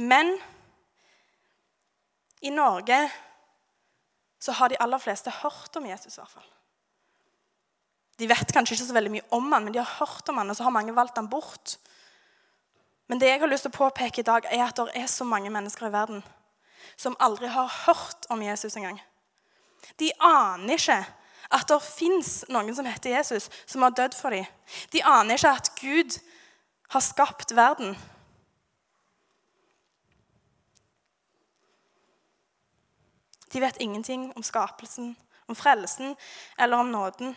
Men 0.00 0.32
i 2.40 2.52
Norge 2.52 3.00
så 4.40 4.56
har 4.56 4.72
de 4.72 4.80
aller 4.80 5.00
fleste 5.00 5.32
hørt 5.42 5.76
om 5.76 5.86
Jesus. 5.86 6.16
i 6.16 6.20
hvert 6.20 6.36
fall. 6.36 6.48
De 8.20 8.28
vet 8.28 8.52
kanskje 8.52 8.76
ikke 8.76 8.88
så 8.90 8.96
veldig 8.96 9.12
mye 9.14 9.28
om 9.32 9.46
han, 9.54 9.64
men 9.64 9.72
de 9.72 9.80
har 9.80 9.96
hørt 9.98 10.28
om 10.28 10.40
han, 10.40 10.50
og 10.52 10.56
så 10.56 10.66
har 10.66 10.74
mange 10.74 10.94
valgt 10.96 11.16
han 11.16 11.30
bort. 11.32 11.78
Men 13.08 13.18
det 13.18 13.30
jeg 13.30 13.40
har 13.40 13.50
lyst 13.50 13.64
til 13.66 13.72
å 13.72 13.78
påpeke 13.78 14.20
i 14.20 14.26
dag, 14.26 14.44
er 14.52 14.66
at 14.66 14.76
det 14.76 14.92
er 15.00 15.08
så 15.08 15.24
mange 15.24 15.50
mennesker 15.50 15.88
i 15.88 15.94
verden 15.94 16.20
som 17.00 17.16
aldri 17.22 17.48
har 17.48 17.70
hørt 17.86 18.28
om 18.28 18.42
Jesus 18.44 18.76
engang. 18.76 19.00
De 19.96 20.10
aner 20.20 20.76
ikke 20.76 20.98
at 21.50 21.66
det 21.68 21.78
fins 21.82 22.32
noen 22.52 22.74
som 22.76 22.86
heter 22.86 23.14
Jesus, 23.16 23.48
som 23.66 23.82
har 23.82 23.94
dødd 23.96 24.14
for 24.14 24.36
dem. 24.36 24.44
De 24.92 25.02
aner 25.02 25.40
ikke 25.40 25.54
at 25.56 25.70
Gud 25.80 26.18
har 26.92 27.04
skapt 27.04 27.54
verden. 27.56 27.96
De 33.50 33.62
vet 33.62 33.80
ingenting 33.82 34.28
om 34.36 34.44
skapelsen, 34.46 35.16
om 35.48 35.58
frelsen 35.58 36.14
eller 36.58 36.84
om 36.84 36.92
nåden. 36.92 37.34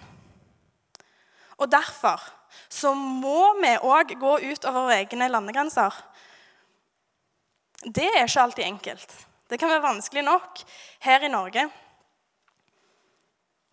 Og 1.64 1.72
derfor 1.72 2.22
så 2.70 2.92
må 2.98 3.54
vi 3.62 3.72
òg 3.80 4.16
gå 4.20 4.34
ut 4.44 4.66
over 4.68 4.92
egne 4.98 5.30
landegrenser. 5.32 5.96
Det 7.84 8.10
er 8.10 8.26
ikke 8.26 8.44
alltid 8.44 8.66
enkelt. 8.66 9.16
Det 9.50 9.60
kan 9.60 9.72
være 9.72 9.86
vanskelig 9.86 10.24
nok 10.26 10.64
her 11.06 11.24
i 11.24 11.32
Norge. 11.32 11.66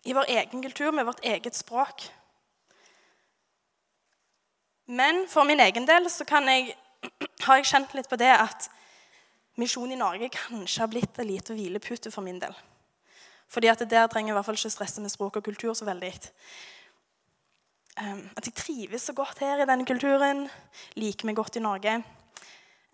I 0.05 0.15
vår 0.17 0.31
egen 0.33 0.63
kultur, 0.63 0.91
med 0.91 1.05
vårt 1.05 1.23
eget 1.23 1.55
språk. 1.55 2.07
Men 4.87 5.27
for 5.29 5.47
min 5.47 5.59
egen 5.59 5.85
del 5.87 6.09
så 6.09 6.25
jeg, 6.25 6.75
har 7.45 7.59
jeg 7.59 7.69
kjent 7.69 7.93
litt 7.93 8.09
på 8.09 8.19
det 8.19 8.31
at 8.33 8.69
misjon 9.59 9.91
i 9.91 9.99
Norge 9.99 10.31
kanskje 10.33 10.81
har 10.81 10.91
blitt 10.91 11.19
en 11.19 11.27
liten 11.27 11.55
hvilepute 11.55 12.11
for 12.11 12.23
min 12.23 12.39
del. 12.39 12.55
Fordi 13.51 13.67
at 13.67 13.83
der 13.89 14.07
trenger 14.07 14.31
jeg 14.31 14.35
i 14.35 14.37
hvert 14.39 14.47
fall 14.47 14.59
ikke 14.59 14.73
stresse 14.73 15.01
med 15.01 15.11
språk 15.11 15.37
og 15.37 15.43
kultur 15.43 15.73
så 15.73 15.85
veldig. 15.85 16.13
Ehm, 17.99 18.29
at 18.37 18.45
jeg 18.47 18.55
trives 18.55 19.01
så 19.01 19.13
godt 19.13 19.39
her 19.39 19.61
i 19.61 19.67
denne 19.67 19.85
kulturen. 19.85 20.45
Liker 20.95 21.27
meg 21.27 21.35
godt 21.35 21.59
i 21.59 21.63
Norge. 21.63 21.97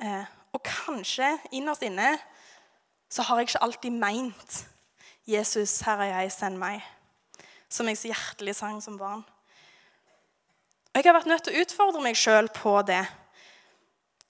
Eh, 0.01 0.25
og 0.53 0.63
kanskje 0.63 1.35
innerst 1.51 1.85
inne 1.85 2.15
så 3.09 3.23
har 3.23 3.39
jeg 3.39 3.49
ikke 3.49 3.63
alltid 3.63 3.91
meint 3.91 4.67
'Jesus, 5.27 5.81
her 5.81 5.97
er 5.97 6.21
jeg, 6.21 6.31
send 6.31 6.57
meg', 6.57 6.83
som 7.69 7.87
jeg 7.87 7.97
så 7.97 8.07
hjertelig 8.07 8.55
sang 8.55 8.83
som 8.83 8.97
barn. 8.97 9.25
Og 10.93 11.03
Jeg 11.03 11.03
har 11.03 11.13
vært 11.13 11.27
nødt 11.27 11.43
til 11.43 11.53
å 11.53 11.61
utfordre 11.61 12.01
meg 12.01 12.15
sjøl 12.15 12.47
på 12.49 12.81
det. 12.81 13.05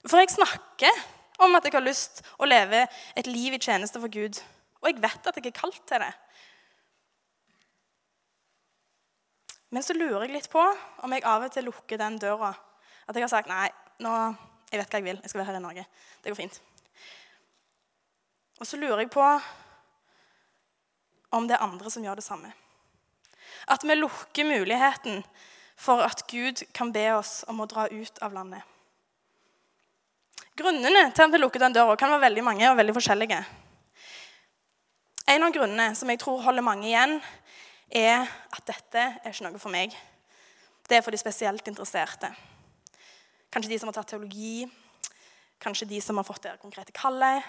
For 0.06 0.18
jeg 0.18 0.30
snakker 0.30 0.90
om 1.38 1.54
at 1.54 1.64
jeg 1.64 1.72
har 1.72 1.80
lyst 1.80 2.22
å 2.38 2.44
leve 2.44 2.86
et 3.16 3.26
liv 3.26 3.54
i 3.54 3.58
tjeneste 3.58 4.00
for 4.00 4.08
Gud. 4.08 4.42
Og 4.82 4.90
jeg 4.90 5.02
vet 5.02 5.26
at 5.26 5.36
jeg 5.36 5.46
er 5.46 5.60
kalt 5.60 5.80
til 5.86 6.02
det. 6.02 6.12
Men 9.70 9.84
så 9.84 9.96
lurer 9.96 10.24
jeg 10.24 10.36
litt 10.36 10.48
på 10.52 10.62
om 11.04 11.12
jeg 11.12 11.26
av 11.28 11.44
og 11.44 11.52
til 11.52 11.68
lukker 11.68 12.00
den 12.00 12.16
døra. 12.20 12.54
At 13.08 13.16
jeg 13.16 13.24
har 13.24 13.32
sagt 13.32 13.50
nei, 13.50 13.68
nå, 14.04 14.14
jeg 14.70 14.80
vet 14.80 14.92
hva 14.92 15.00
jeg 15.00 15.08
vil. 15.08 15.20
Jeg 15.22 15.32
skal 15.32 15.42
være 15.42 15.50
her 15.50 15.60
i 15.60 15.64
Norge. 15.64 15.84
Det 16.22 16.32
går 16.32 16.38
fint. 16.38 16.60
Og 18.58 18.66
så 18.66 18.80
lurer 18.80 19.04
jeg 19.04 19.12
på 19.12 19.26
om 21.36 21.46
det 21.46 21.58
er 21.58 21.66
andre 21.66 21.92
som 21.92 22.04
gjør 22.04 22.18
det 22.18 22.24
samme. 22.24 22.50
At 23.68 23.84
vi 23.84 23.94
lukker 23.94 24.48
muligheten 24.48 25.22
for 25.78 26.02
at 26.02 26.24
Gud 26.30 26.64
kan 26.74 26.90
be 26.92 27.04
oss 27.14 27.44
om 27.48 27.60
å 27.60 27.68
dra 27.70 27.86
ut 27.92 28.18
av 28.24 28.34
landet. 28.34 28.64
Grunnene 30.58 31.10
til 31.14 31.28
at 31.28 31.34
vi 31.34 31.38
lukker 31.38 31.62
den 31.62 31.76
døra, 31.76 31.94
kan 31.96 32.10
være 32.10 32.24
veldig 32.24 32.42
mange 32.42 32.66
og 32.66 32.78
veldig 32.80 32.96
forskjellige. 32.96 33.38
En 35.28 35.44
av 35.44 35.52
grunnene 35.54 35.92
som 35.94 36.10
jeg 36.10 36.18
tror 36.18 36.40
holder 36.42 36.64
mange 36.66 36.88
igjen, 36.88 37.18
er 37.90 38.24
at 38.26 38.64
dette 38.68 39.04
er 39.24 39.32
ikke 39.32 39.46
noe 39.48 39.60
for 39.60 39.72
meg. 39.72 39.94
Det 40.88 40.98
er 40.98 41.04
for 41.04 41.12
de 41.12 41.20
spesielt 41.20 41.68
interesserte. 41.68 42.30
Kanskje 43.52 43.72
de 43.72 43.78
som 43.80 43.88
har 43.88 43.96
tatt 43.96 44.10
teologi, 44.12 44.66
kanskje 45.60 45.88
de 45.88 46.00
som 46.00 46.16
har 46.20 46.26
fått 46.26 46.44
det 46.44 46.58
konkrete 46.62 46.92
kallet. 46.96 47.44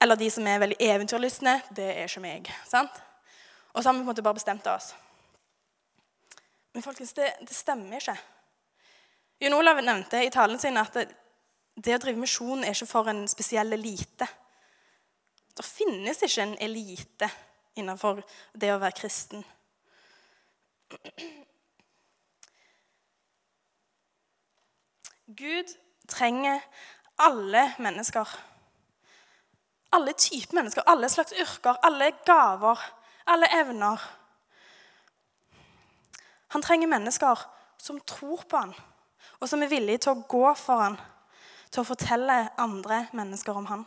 Eller 0.00 0.16
de 0.16 0.30
som 0.32 0.46
er 0.46 0.62
veldig 0.62 0.78
eventyrlystne. 0.80 1.60
Det 1.76 1.86
er 1.92 2.08
ikke 2.08 2.24
meg. 2.24 2.50
sant? 2.66 3.00
Og 3.74 3.82
så 3.82 3.88
har 3.88 3.94
vi 3.94 4.00
på 4.00 4.02
en 4.02 4.10
måte 4.10 4.22
bare 4.22 4.38
bestemt 4.38 4.66
oss. 4.66 4.94
Men 6.72 6.82
folkens, 6.82 7.12
det, 7.12 7.32
det 7.42 7.54
stemmer 7.54 7.98
ikke. 7.98 8.16
Jon 9.40 9.56
Olav 9.56 9.80
nevnte 9.82 10.22
i 10.24 10.30
talen 10.30 10.58
sin 10.58 10.78
at 10.78 10.94
det, 10.94 11.06
det 11.76 11.96
å 11.96 12.00
drive 12.02 12.20
misjon 12.20 12.64
er 12.64 12.74
ikke 12.74 12.88
for 12.90 13.10
en 13.10 13.24
spesiell 13.30 13.72
elite. 13.72 14.26
Det 15.56 15.66
finnes 15.66 16.22
ikke 16.22 16.44
en 16.44 16.56
elite 16.62 17.30
innenfor 17.78 18.22
det 18.52 18.72
å 18.74 18.80
være 18.80 18.98
kristen. 18.98 19.44
Gud 25.26 25.74
trenger 26.10 26.60
alle 27.20 27.74
mennesker. 27.78 28.28
Alle 29.92 30.12
typer 30.12 30.54
mennesker, 30.54 30.82
alle 30.86 31.08
slags 31.08 31.32
yrker, 31.32 31.78
alle 31.82 32.10
gaver, 32.26 32.78
alle 33.26 33.46
evner. 33.60 34.02
Han 36.50 36.62
trenger 36.62 36.90
mennesker 36.90 37.46
som 37.78 38.00
tror 38.00 38.42
på 38.48 38.56
han, 38.56 38.74
og 39.40 39.48
som 39.48 39.62
er 39.62 39.70
villige 39.70 40.04
til 40.04 40.12
å 40.16 40.26
gå 40.28 40.54
for 40.58 40.82
han, 40.82 40.98
til 41.70 41.82
å 41.82 41.88
fortelle 41.88 42.42
andre 42.58 43.04
mennesker 43.14 43.56
om 43.56 43.70
han. 43.70 43.86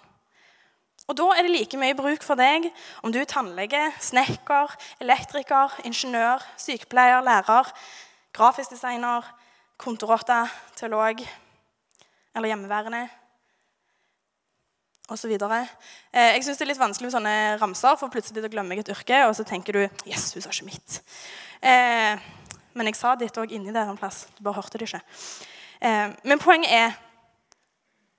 Og 1.07 1.17
Da 1.17 1.25
er 1.35 1.43
det 1.43 1.51
like 1.51 1.77
mye 1.77 1.95
bruk 1.95 2.23
for 2.23 2.39
deg 2.39 2.69
om 3.03 3.11
du 3.11 3.19
er 3.19 3.27
tannlege, 3.27 3.81
snekker, 3.99 4.75
elektriker, 5.03 5.79
ingeniør, 5.83 6.43
sykepleier, 6.57 7.23
lærer, 7.25 7.71
grafisk 8.33 8.71
designer, 8.71 9.27
kontorrotte, 9.77 10.45
teolog 10.79 11.25
eller 12.35 12.47
hjemmeværende 12.47 13.03
osv. 15.11 15.33
Eh, 15.35 16.29
jeg 16.33 16.45
syns 16.45 16.57
det 16.57 16.65
er 16.65 16.71
litt 16.71 16.81
vanskelig 16.81 17.09
med 17.09 17.15
sånne 17.17 17.35
ramser, 17.61 17.97
for 17.99 18.13
plutselig 18.13 18.49
glemmer 18.49 18.79
jeg 18.79 18.85
et 18.85 18.93
yrke, 18.95 19.25
og 19.27 19.35
så 19.35 19.43
tenker 19.43 19.73
du 19.73 19.81
'Yes, 20.07 20.33
hun 20.33 20.41
sa 20.41 20.49
ikke 20.49 20.71
mitt'. 20.71 21.01
Eh, 21.61 22.17
men 22.73 22.87
jeg 22.87 22.95
sa 22.95 23.15
ditt 23.15 23.37
òg 23.37 23.51
inni 23.51 23.73
der 23.73 23.89
en 23.89 23.97
plass. 23.97 24.27
Du 24.37 24.43
bare 24.43 24.55
hørte 24.55 24.77
det 24.77 24.87
ikke. 24.87 25.01
Eh, 25.81 26.09
men 26.23 26.39
poenget 26.39 26.71
er 26.71 26.91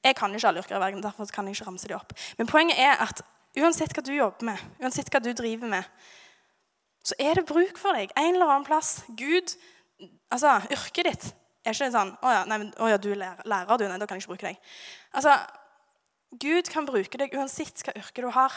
jeg 0.05 0.17
kan 0.17 0.35
ikke 0.35 0.49
alle 0.49 0.61
yrker 0.61 0.77
i 0.77 0.81
verden, 0.81 1.03
derfor 1.03 1.31
kan 1.33 1.47
jeg 1.49 1.57
ikke 1.57 1.69
ramse 1.71 1.89
dem 1.89 1.97
opp. 1.97 2.13
Men 2.39 2.51
poenget 2.51 2.81
er 2.81 3.01
at 3.03 3.23
uansett 3.57 3.95
hva 3.97 4.05
du 4.05 4.13
jobber 4.13 4.51
med, 4.51 4.61
uansett 4.83 5.09
hva 5.13 5.23
du 5.23 5.33
driver 5.33 5.71
med, 5.71 5.89
så 7.05 7.17
er 7.21 7.39
det 7.39 7.47
bruk 7.49 7.79
for 7.81 7.97
deg 7.97 8.13
en 8.17 8.35
eller 8.35 8.51
annen 8.51 8.67
plass. 8.67 9.03
Gud, 9.17 9.57
altså, 10.33 10.59
Yrket 10.73 11.09
ditt 11.09 11.27
er 11.65 11.73
ikke 11.73 11.91
sånn 11.93 12.15
å 12.21 12.33
ja, 12.33 12.45
nei, 12.49 12.61
å 12.81 12.89
ja, 12.93 13.01
du 13.01 13.11
er 13.13 13.21
lærer, 13.21 13.45
lærer, 13.49 13.81
du. 13.81 13.87
Nei, 13.89 13.99
da 14.01 14.09
kan 14.09 14.19
jeg 14.19 14.25
ikke 14.25 14.35
bruke 14.35 14.49
deg. 14.49 14.71
Altså, 15.17 15.37
Gud 16.41 16.71
kan 16.73 16.89
bruke 16.89 17.21
deg 17.21 17.37
uansett 17.37 17.85
hva 17.85 17.95
yrke 17.97 18.25
du 18.25 18.31
har. 18.35 18.57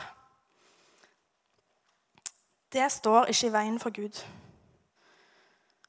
Det 2.74 2.88
står 2.92 3.32
ikke 3.32 3.48
i 3.48 3.54
veien 3.54 3.80
for 3.80 3.96
Gud. 3.96 4.24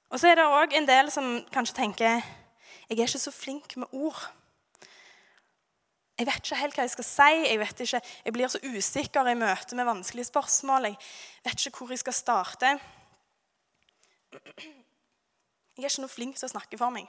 Og 0.08 0.20
så 0.20 0.30
er 0.30 0.38
det 0.38 0.46
òg 0.46 0.74
en 0.78 0.86
del 0.88 1.10
som 1.12 1.38
kanskje 1.52 1.76
tenker 1.82 2.06
jeg 2.08 2.22
er 2.96 3.04
ikke 3.04 3.20
så 3.20 3.32
flink 3.34 3.74
med 3.76 3.90
ord. 3.92 4.16
Jeg 6.18 6.26
vet 6.26 6.40
ikke 6.42 6.58
helt 6.58 6.74
hva 6.74 6.84
jeg 6.84 6.94
skal 6.96 7.06
si. 7.06 7.34
Jeg, 7.46 7.58
vet 7.60 7.80
ikke, 7.84 8.00
jeg 8.24 8.34
blir 8.34 8.50
så 8.50 8.58
usikker 8.64 9.28
i 9.30 9.36
møte 9.38 9.76
med 9.78 9.86
vanskelige 9.86 10.26
spørsmål. 10.26 10.88
Jeg 10.90 10.96
vet 11.46 11.66
ikke 11.66 11.78
hvor 11.78 11.94
jeg 11.94 12.02
skal 12.02 12.16
starte. 12.16 12.72
Jeg 14.32 15.84
er 15.84 15.86
ikke 15.86 16.02
noe 16.02 16.10
flink 16.10 16.40
til 16.40 16.48
å 16.48 16.50
snakke 16.50 16.80
for 16.80 16.90
meg. 16.90 17.06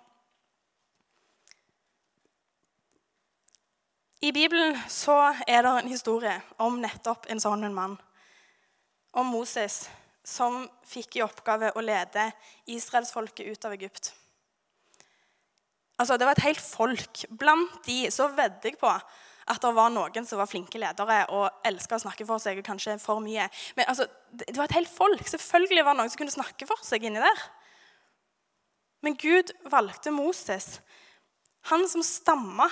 I 4.22 4.34
Bibelen 4.36 4.78
så 4.92 5.16
er 5.48 5.64
det 5.64 5.74
en 5.74 5.90
historie 5.90 6.36
om 6.62 6.78
nettopp 6.84 7.26
en 7.32 7.42
sånn 7.42 7.66
en 7.66 7.74
mann. 7.74 7.98
Om 9.16 9.32
Moses 9.34 9.88
som 10.28 10.68
fikk 10.86 11.18
i 11.18 11.24
oppgave 11.26 11.72
å 11.74 11.82
lede 11.82 12.30
israelsfolket 12.70 13.48
ut 13.48 13.66
av 13.66 13.74
Egypt. 13.74 14.12
Altså, 16.00 16.18
Det 16.18 16.26
var 16.26 16.32
et 16.38 16.48
helt 16.48 16.62
folk. 16.62 17.26
Blant 17.40 17.86
de 17.86 18.12
så 18.12 18.28
vedder 18.28 18.72
jeg 18.72 18.80
på 18.80 18.92
at 19.50 19.62
det 19.62 19.72
var 19.76 19.90
noen 19.90 20.26
som 20.28 20.38
var 20.40 20.50
flinke 20.50 20.80
ledere 20.80 21.24
og 21.34 21.64
elska 21.66 21.98
å 21.98 22.04
snakke 22.04 22.26
for 22.30 22.42
seg. 22.42 22.60
og 22.60 22.66
kanskje 22.66 23.00
for 23.02 23.20
mye. 23.20 23.50
Men 23.76 23.86
altså, 23.88 24.06
det 24.32 24.58
var 24.58 24.70
et 24.70 24.78
helt 24.78 24.90
folk. 24.90 25.28
Selvfølgelig 25.28 25.86
var 25.86 25.94
det 25.94 26.02
noen 26.04 26.10
som 26.14 26.22
kunne 26.22 26.38
snakke 26.38 26.68
for 26.70 26.86
seg 26.86 27.04
inni 27.04 27.20
der. 27.24 27.42
Men 29.02 29.16
Gud 29.16 29.52
valgte 29.72 30.12
Moses, 30.12 30.82
han 31.72 31.88
som 31.88 32.04
stamma. 32.04 32.70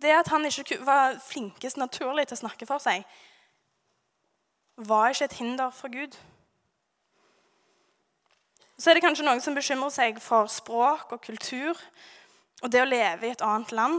Det 0.00 0.14
at 0.16 0.30
han 0.32 0.46
ikke 0.46 0.78
var 0.86 1.18
flinkest 1.20 1.76
naturlig 1.76 2.28
til 2.28 2.38
å 2.38 2.44
snakke 2.46 2.66
for 2.66 2.80
seg, 2.82 3.04
var 4.80 5.10
ikke 5.12 5.26
et 5.28 5.40
hinder 5.42 5.74
for 5.74 5.92
Gud. 5.92 6.16
Så 8.80 8.88
er 8.88 8.96
det 8.96 9.04
kanskje 9.04 9.26
noen 9.26 9.42
som 9.44 9.52
bekymrer 9.52 9.92
seg 9.92 10.18
for 10.24 10.48
språk 10.48 11.10
og 11.12 11.20
kultur 11.20 11.76
og 12.64 12.70
det 12.72 12.80
å 12.80 12.88
leve 12.88 13.26
i 13.28 13.32
et 13.34 13.42
annet 13.44 13.74
land. 13.76 13.98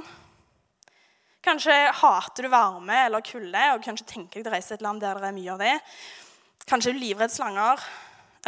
Kanskje 1.46 1.76
hater 2.00 2.48
du 2.48 2.50
varme 2.50 2.96
eller 3.06 3.22
kulde 3.26 3.62
og 3.76 3.84
kanskje 3.86 4.08
tenker 4.10 4.42
deg 4.42 4.50
å 4.50 4.56
reise 4.56 4.72
til 4.72 4.80
et 4.80 4.86
land 4.88 5.04
der 5.04 5.22
det 5.22 5.30
er 5.30 5.38
mye 5.38 5.54
av 5.54 5.62
det. 5.62 5.76
Kanskje 6.66 6.96
du 6.96 6.98
livredd 6.98 7.34
slanger 7.34 7.86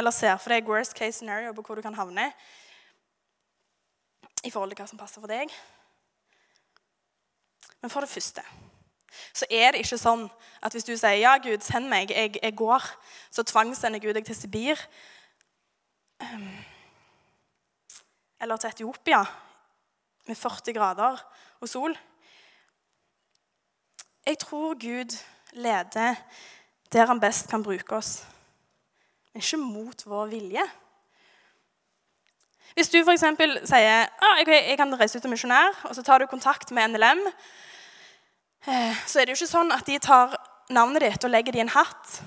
eller 0.01 0.15
ser 0.15 0.41
for 0.41 0.55
deg 0.55 0.73
worst 0.73 0.97
case 0.97 1.19
scenario 1.19 1.53
på 1.53 1.67
hvor 1.67 1.77
du 1.77 1.85
kan 1.85 2.01
havne 2.01 2.31
i 4.41 4.49
forhold 4.49 4.73
til 4.73 4.81
hva 4.81 4.89
som 4.89 5.05
passer 5.05 5.21
for 5.21 5.29
deg. 5.29 5.53
Men 7.77 7.93
for 7.93 8.01
det 8.01 8.09
første 8.09 8.41
så 9.37 9.45
er 9.53 9.75
det 9.75 9.85
ikke 9.85 10.01
sånn 10.01 10.25
at 10.65 10.73
hvis 10.73 10.87
du 10.87 10.95
sier 10.97 11.21
'Ja, 11.21 11.37
Gud, 11.37 11.61
send 11.61 11.85
meg, 11.89 12.09
jeg, 12.09 12.39
jeg 12.41 12.55
går', 12.57 12.89
så 13.29 13.43
tvangssender 13.43 14.01
Gud 14.01 14.17
deg 14.17 14.25
til 14.25 14.35
Sibir 14.35 14.81
eller 18.43 18.59
til 18.59 18.69
Etiopia 18.69 19.23
med 20.27 20.35
40 20.35 20.73
grader 20.75 21.19
og 21.61 21.69
sol. 21.69 21.97
Jeg 24.25 24.39
tror 24.39 24.73
Gud 24.79 25.17
leder 25.53 26.15
der 26.93 27.05
han 27.05 27.19
best 27.19 27.49
kan 27.49 27.63
bruke 27.63 27.95
oss, 27.95 28.23
men 29.33 29.41
ikke 29.41 29.57
mot 29.57 30.05
vår 30.05 30.25
vilje. 30.25 30.63
Hvis 32.73 32.89
du 32.89 32.99
f.eks. 33.01 33.23
sier 33.69 34.05
ah, 34.21 34.41
jeg 34.45 34.77
kan 34.77 34.93
reise 34.99 35.17
ut 35.17 35.25
som 35.25 35.33
misjonær, 35.33 35.73
og 35.89 35.95
så 35.95 36.03
tar 36.05 36.21
du 36.21 36.29
kontakt 36.29 36.71
med 36.71 36.93
NLM, 36.93 37.21
eh, 38.67 39.01
så 39.05 39.19
er 39.19 39.25
det 39.25 39.33
jo 39.33 39.41
ikke 39.41 39.51
sånn 39.51 39.73
at 39.73 39.85
de 39.89 39.99
tar 40.01 40.37
navnet 40.73 41.05
ditt 41.05 41.25
og 41.25 41.33
legger 41.33 41.53
det 41.53 41.61
i 41.61 41.65
en 41.65 41.73
hatt. 41.73 42.21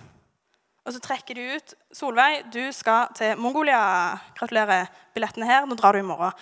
Og 0.87 0.95
så 0.95 1.03
trekker 1.03 1.35
de 1.35 1.57
ut 1.57 1.75
'Solveig, 1.93 2.45
du 2.53 2.73
skal 2.73 3.09
til 3.15 3.37
Mongolia. 3.39 4.19
Gratulerer. 4.39 4.87
Billettene 5.15 5.47
her. 5.47 5.67
Nå 5.67 5.75
drar 5.75 5.93
du 5.93 5.99
i 5.99 6.03
morgen.' 6.03 6.33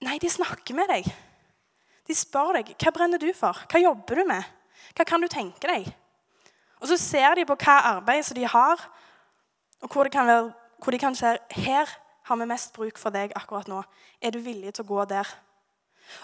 Nei, 0.00 0.18
de 0.18 0.30
snakker 0.30 0.74
med 0.74 0.88
deg. 0.88 1.06
De 2.06 2.14
spør 2.14 2.52
deg 2.58 2.74
hva 2.76 2.92
brenner 2.94 3.18
du 3.18 3.32
for, 3.34 3.64
hva 3.66 3.80
jobber 3.80 4.20
du 4.20 4.24
med, 4.28 4.44
hva 4.94 5.06
kan 5.08 5.20
du 5.20 5.28
tenke 5.32 5.66
deg? 5.66 5.88
Og 6.80 6.90
så 6.90 6.98
ser 7.00 7.34
de 7.34 7.46
på 7.48 7.56
hva 7.56 7.78
arbeid 7.96 8.22
som 8.24 8.36
de 8.36 8.44
har, 8.46 8.82
og 9.82 9.88
hvor, 9.90 10.08
kan 10.12 10.28
være, 10.28 10.52
hvor 10.82 10.92
de 10.92 11.00
kan 11.00 11.16
se 11.16 11.32
her 11.50 11.88
har 12.26 12.36
vi 12.36 12.46
mest 12.46 12.72
bruk 12.76 12.98
for 12.98 13.14
deg 13.14 13.32
akkurat 13.38 13.68
nå. 13.70 13.82
Er 14.20 14.30
du 14.34 14.38
villig 14.44 14.74
til 14.74 14.84
å 14.84 14.88
gå 14.88 15.04
der? 15.08 15.26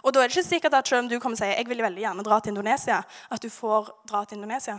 Og 0.03 0.13
da 0.13 0.23
er 0.23 0.29
det 0.29 0.37
ikke 0.37 0.49
sikkert 0.49 0.75
at 0.79 0.89
selv 0.89 1.05
om 1.05 1.11
du 1.11 1.19
kommer 1.19 1.35
og 1.35 1.43
sier 1.43 1.57
jeg 1.57 1.69
vil 1.69 1.83
veldig 1.83 2.03
gjerne 2.05 2.25
dra 2.27 2.39
til 2.41 2.55
Indonesia, 2.55 3.03
at 3.31 3.43
du 3.43 3.49
får 3.51 3.91
dra 4.07 4.25
til 4.25 4.39
Indonesia. 4.39 4.79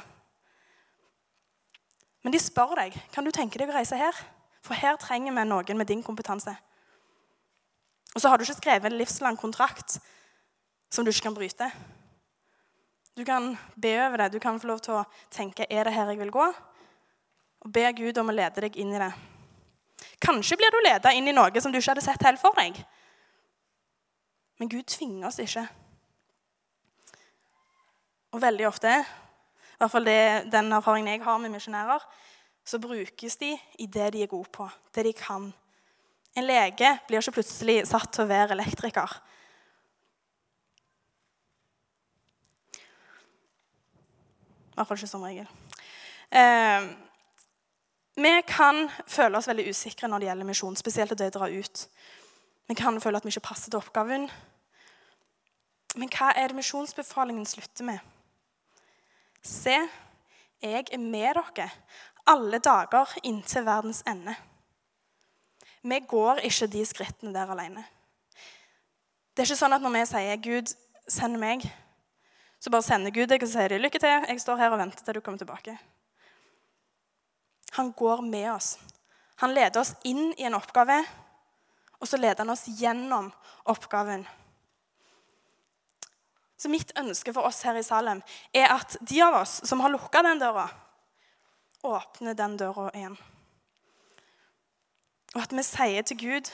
Men 2.24 2.34
de 2.34 2.40
spør 2.40 2.76
deg 2.80 2.96
kan 3.12 3.26
du 3.26 3.32
tenke 3.36 3.60
deg 3.60 3.72
å 3.72 3.76
reise 3.76 4.00
her. 4.00 4.16
For 4.64 4.80
her 4.80 4.96
trenger 5.00 5.36
vi 5.36 5.44
noen 5.48 5.80
med 5.80 5.90
din 5.90 6.04
kompetanse. 6.04 6.54
Og 8.14 8.22
så 8.22 8.30
har 8.30 8.38
du 8.38 8.46
ikke 8.46 8.62
skrevet 8.62 8.92
en 8.92 8.98
livslang 8.98 9.38
kontrakt 9.40 9.98
som 10.94 11.04
du 11.04 11.12
ikke 11.12 11.28
kan 11.28 11.36
bryte. 11.36 11.68
Du 13.18 13.26
kan 13.26 13.58
be 13.76 13.94
over 14.06 14.24
det. 14.24 14.32
Du 14.34 14.40
kan 14.40 14.60
få 14.60 14.70
lov 14.70 14.80
til 14.86 14.96
å 14.98 15.04
tenke 15.34 15.68
er 15.70 15.86
det 15.86 15.94
her 15.94 16.10
jeg 16.14 16.22
vil 16.22 16.34
gå? 16.34 16.48
Og 17.64 17.72
be 17.74 17.86
Gud 17.98 18.18
om 18.22 18.32
å 18.32 18.36
lede 18.36 18.66
deg 18.66 18.78
inn 18.80 18.94
i 18.94 19.02
det. 19.02 19.12
Kanskje 20.24 20.58
blir 20.60 20.72
du 20.72 20.80
ledet 20.84 21.14
inn 21.16 21.28
i 21.28 21.36
noe 21.36 21.62
som 21.62 21.72
du 21.72 21.80
ikke 21.80 21.94
hadde 21.94 22.06
sett 22.06 22.26
helt 22.26 22.42
for 22.42 22.56
deg. 22.58 22.78
Men 24.60 24.72
Gud 24.72 24.88
tvinger 24.88 25.28
oss 25.28 25.42
ikke. 25.44 25.66
Og 28.34 28.42
veldig 28.42 28.68
ofte, 28.70 28.96
i 29.74 29.82
hvert 29.82 29.92
fall 29.92 30.06
det, 30.06 30.52
den 30.54 30.72
erfaringen 30.72 31.12
jeg 31.12 31.24
har 31.26 31.38
med 31.42 31.52
misjonærer, 31.54 32.06
så 32.66 32.80
brukes 32.80 33.36
de 33.42 33.52
i 33.80 33.86
det 33.86 34.14
de 34.14 34.24
er 34.24 34.32
gode 34.32 34.50
på, 34.54 34.70
det 34.96 35.06
de 35.06 35.14
kan. 35.14 35.52
En 36.38 36.48
lege 36.48 36.90
blir 37.08 37.22
ikke 37.22 37.40
plutselig 37.40 37.84
satt 37.90 38.14
til 38.14 38.24
å 38.24 38.30
være 38.30 38.56
elektriker. 38.56 39.18
I 44.74 44.76
hvert 44.78 44.90
fall 44.90 44.98
ikke 44.98 45.12
som 45.12 45.26
regel. 45.26 45.50
Eh, 46.34 46.88
vi 48.16 48.32
kan 48.50 48.88
føle 49.10 49.38
oss 49.38 49.50
veldig 49.50 49.68
usikre 49.70 50.10
når 50.10 50.24
det 50.24 50.28
gjelder 50.32 50.50
misjon, 50.50 50.78
spesielt 50.78 51.14
det 51.18 51.30
å 51.30 51.38
dra 51.38 51.50
ut. 51.54 51.86
Vi 52.70 52.76
kan 52.80 52.98
føle 53.02 53.20
at 53.20 53.26
vi 53.26 53.34
ikke 53.34 53.50
passer 53.52 53.70
til 53.70 53.82
oppgaven. 53.82 54.26
Men 56.00 56.10
hva 56.10 56.32
er 56.34 56.50
det 56.50 56.58
misjonsbefalingen 56.58 57.46
slutter 57.46 57.86
med? 57.86 58.02
Se, 59.44 59.76
jeg 60.64 60.86
er 60.92 60.98
med 61.02 61.36
dere 61.36 61.70
alle 62.28 62.60
dager 62.64 63.18
inntil 63.28 63.66
verdens 63.66 64.04
ende. 64.08 64.36
Vi 65.84 66.00
går 66.00 66.40
ikke 66.48 66.70
de 66.72 66.86
skrittene 66.88 67.34
der 67.36 67.52
alene. 67.52 67.84
Det 69.34 69.44
er 69.44 69.50
ikke 69.50 69.60
sånn 69.60 69.76
at 69.76 69.84
når 69.84 69.96
vi 69.98 70.04
sier 70.08 70.38
'Gud, 70.38 70.76
send 71.08 71.40
meg', 71.42 71.66
så 72.60 72.70
bare 72.70 72.86
sender 72.88 73.12
Gud 73.12 73.28
deg 73.28 73.44
og 73.44 73.50
sier 73.50 73.68
de, 73.68 73.80
'Lykke 73.82 74.00
til, 74.00 74.28
jeg 74.30 74.42
står 74.42 74.58
her 74.58 74.72
og 74.72 74.80
venter 74.80 75.04
til 75.04 75.14
du 75.14 75.22
kommer 75.22 75.40
tilbake'. 75.40 75.78
Han 77.74 77.92
går 77.92 78.22
med 78.22 78.52
oss. 78.52 78.78
Han 79.36 79.54
leder 79.54 79.80
oss 79.82 79.96
inn 80.04 80.34
i 80.38 80.44
en 80.44 80.54
oppgave, 80.54 81.04
og 82.00 82.08
så 82.08 82.18
leder 82.18 82.38
han 82.38 82.50
oss 82.50 82.68
gjennom 82.80 83.34
oppgaven. 83.66 84.28
Så 86.64 86.70
mitt 86.72 86.94
ønske 86.96 87.34
for 87.36 87.44
oss 87.44 87.60
her 87.68 87.76
i 87.76 87.84
Salem 87.84 88.22
er 88.56 88.70
at 88.72 88.96
de 89.04 89.18
av 89.26 89.36
oss 89.42 89.58
som 89.68 89.82
har 89.84 89.92
lukka 89.92 90.22
den 90.24 90.40
døra, 90.40 90.70
åpner 91.84 92.38
den 92.40 92.54
døra 92.56 92.86
igjen. 92.96 93.18
Og 95.34 95.42
at 95.42 95.52
vi 95.52 95.66
sier 95.68 96.06
til 96.08 96.22
Gud, 96.22 96.52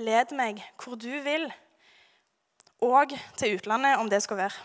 led 0.00 0.32
meg 0.32 0.62
hvor 0.80 0.96
du 0.96 1.10
vil, 1.26 1.44
og 2.80 3.12
til 3.36 3.58
utlandet, 3.58 3.98
om 4.00 4.08
det 4.08 4.22
skal 4.24 4.40
være. 4.46 4.64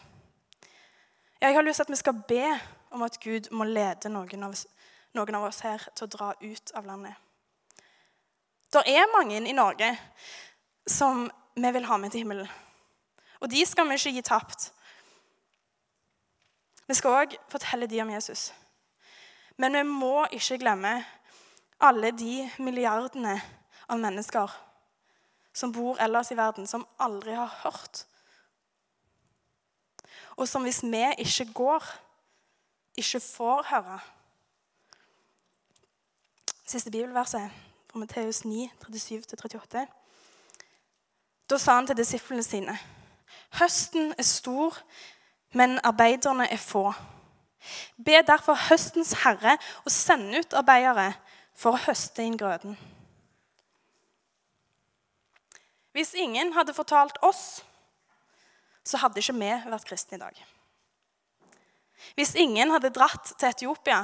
Jeg 1.43 1.55
har 1.55 1.67
lyst 1.67 1.83
til 1.83 1.89
at 1.89 1.91
vi 1.91 1.99
skal 1.99 2.23
be 2.31 2.47
om 2.95 3.03
at 3.03 3.19
Gud 3.19 3.51
må 3.51 3.67
lede 3.67 4.13
noen 4.15 4.47
av, 4.47 4.55
noen 5.19 5.39
av 5.41 5.49
oss 5.49 5.59
her 5.67 5.89
til 5.91 6.07
å 6.07 6.13
dra 6.15 6.31
ut 6.39 6.75
av 6.79 6.87
landet. 6.87 7.19
Det 8.71 8.87
er 8.87 9.11
mange 9.11 9.43
i 9.43 9.59
Norge 9.59 9.91
som 10.87 11.27
vi 11.59 11.75
vil 11.75 11.91
ha 11.91 11.99
med 11.99 12.15
til 12.15 12.23
himmelen. 12.23 12.47
Og 13.39 13.51
de 13.51 13.65
skal 13.65 13.87
vi 13.89 13.97
ikke 13.99 14.15
gi 14.17 14.21
tapt. 14.21 14.71
Vi 16.87 16.97
skal 16.97 17.21
òg 17.21 17.37
fortelle 17.51 17.87
de 17.87 18.01
om 18.01 18.09
Jesus. 18.09 18.49
Men 19.57 19.77
vi 19.77 19.83
må 19.83 20.25
ikke 20.31 20.57
glemme 20.57 20.97
alle 21.79 22.11
de 22.11 22.49
milliardene 22.59 23.37
av 23.89 23.99
mennesker 23.99 24.51
som 25.53 25.71
bor 25.73 25.99
ellers 25.99 26.31
i 26.31 26.37
verden, 26.37 26.67
som 26.67 26.87
aldri 26.99 27.33
har 27.35 27.51
hørt. 27.63 28.05
Og 30.37 30.47
som 30.47 30.63
hvis 30.63 30.83
vi 30.83 31.03
ikke 31.17 31.49
går, 31.53 31.83
ikke 32.97 33.19
får 33.19 33.65
høre. 33.73 33.99
Siste 36.65 36.91
bibelverset 36.91 37.51
fra 37.91 37.99
Matteus 37.99 38.45
9, 38.45 38.69
37-38. 38.85 39.85
Da 41.49 41.57
sa 41.57 41.75
han 41.75 41.87
til 41.87 41.97
disiplene 41.97 42.43
sine.: 42.43 42.77
Høsten 43.57 44.13
er 44.17 44.27
stor, 44.27 44.77
men 45.57 45.79
arbeiderne 45.83 46.45
er 46.51 46.61
få. 46.61 46.91
Be 47.97 48.21
derfor 48.25 48.57
høstens 48.69 49.15
herre 49.23 49.57
å 49.85 49.91
sende 49.93 50.39
ut 50.39 50.55
arbeidere 50.55 51.11
for 51.57 51.75
å 51.75 51.83
høste 51.89 52.23
inn 52.23 52.37
grøten. 52.39 52.77
Hvis 55.97 56.13
ingen 56.13 56.53
hadde 56.53 56.75
fortalt 56.77 57.17
oss, 57.25 57.61
så 58.85 59.01
hadde 59.01 59.19
ikke 59.19 59.35
vi 59.35 59.49
vært 59.73 59.89
kristne 59.89 60.19
i 60.19 60.21
dag. 60.21 60.37
Hvis 62.15 62.35
ingen 62.39 62.71
hadde 62.71 62.93
dratt 62.95 63.33
til 63.35 63.49
Etiopia, 63.49 64.03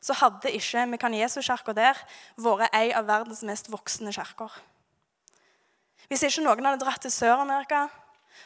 så 0.00 0.16
hadde 0.18 0.50
ikke 0.54 0.86
Mekaniesu-kirka 0.90 1.74
der 1.76 2.00
vært 2.38 2.74
ei 2.76 2.90
av 2.96 3.06
verdens 3.08 3.44
mest 3.46 3.70
voksne 3.70 4.12
kirker. 4.14 4.50
Hvis 6.08 6.24
ikke 6.24 6.44
noen 6.44 6.66
hadde 6.66 6.82
dratt 6.82 7.02
til 7.04 7.12
Sør-Amerika, 7.12 7.86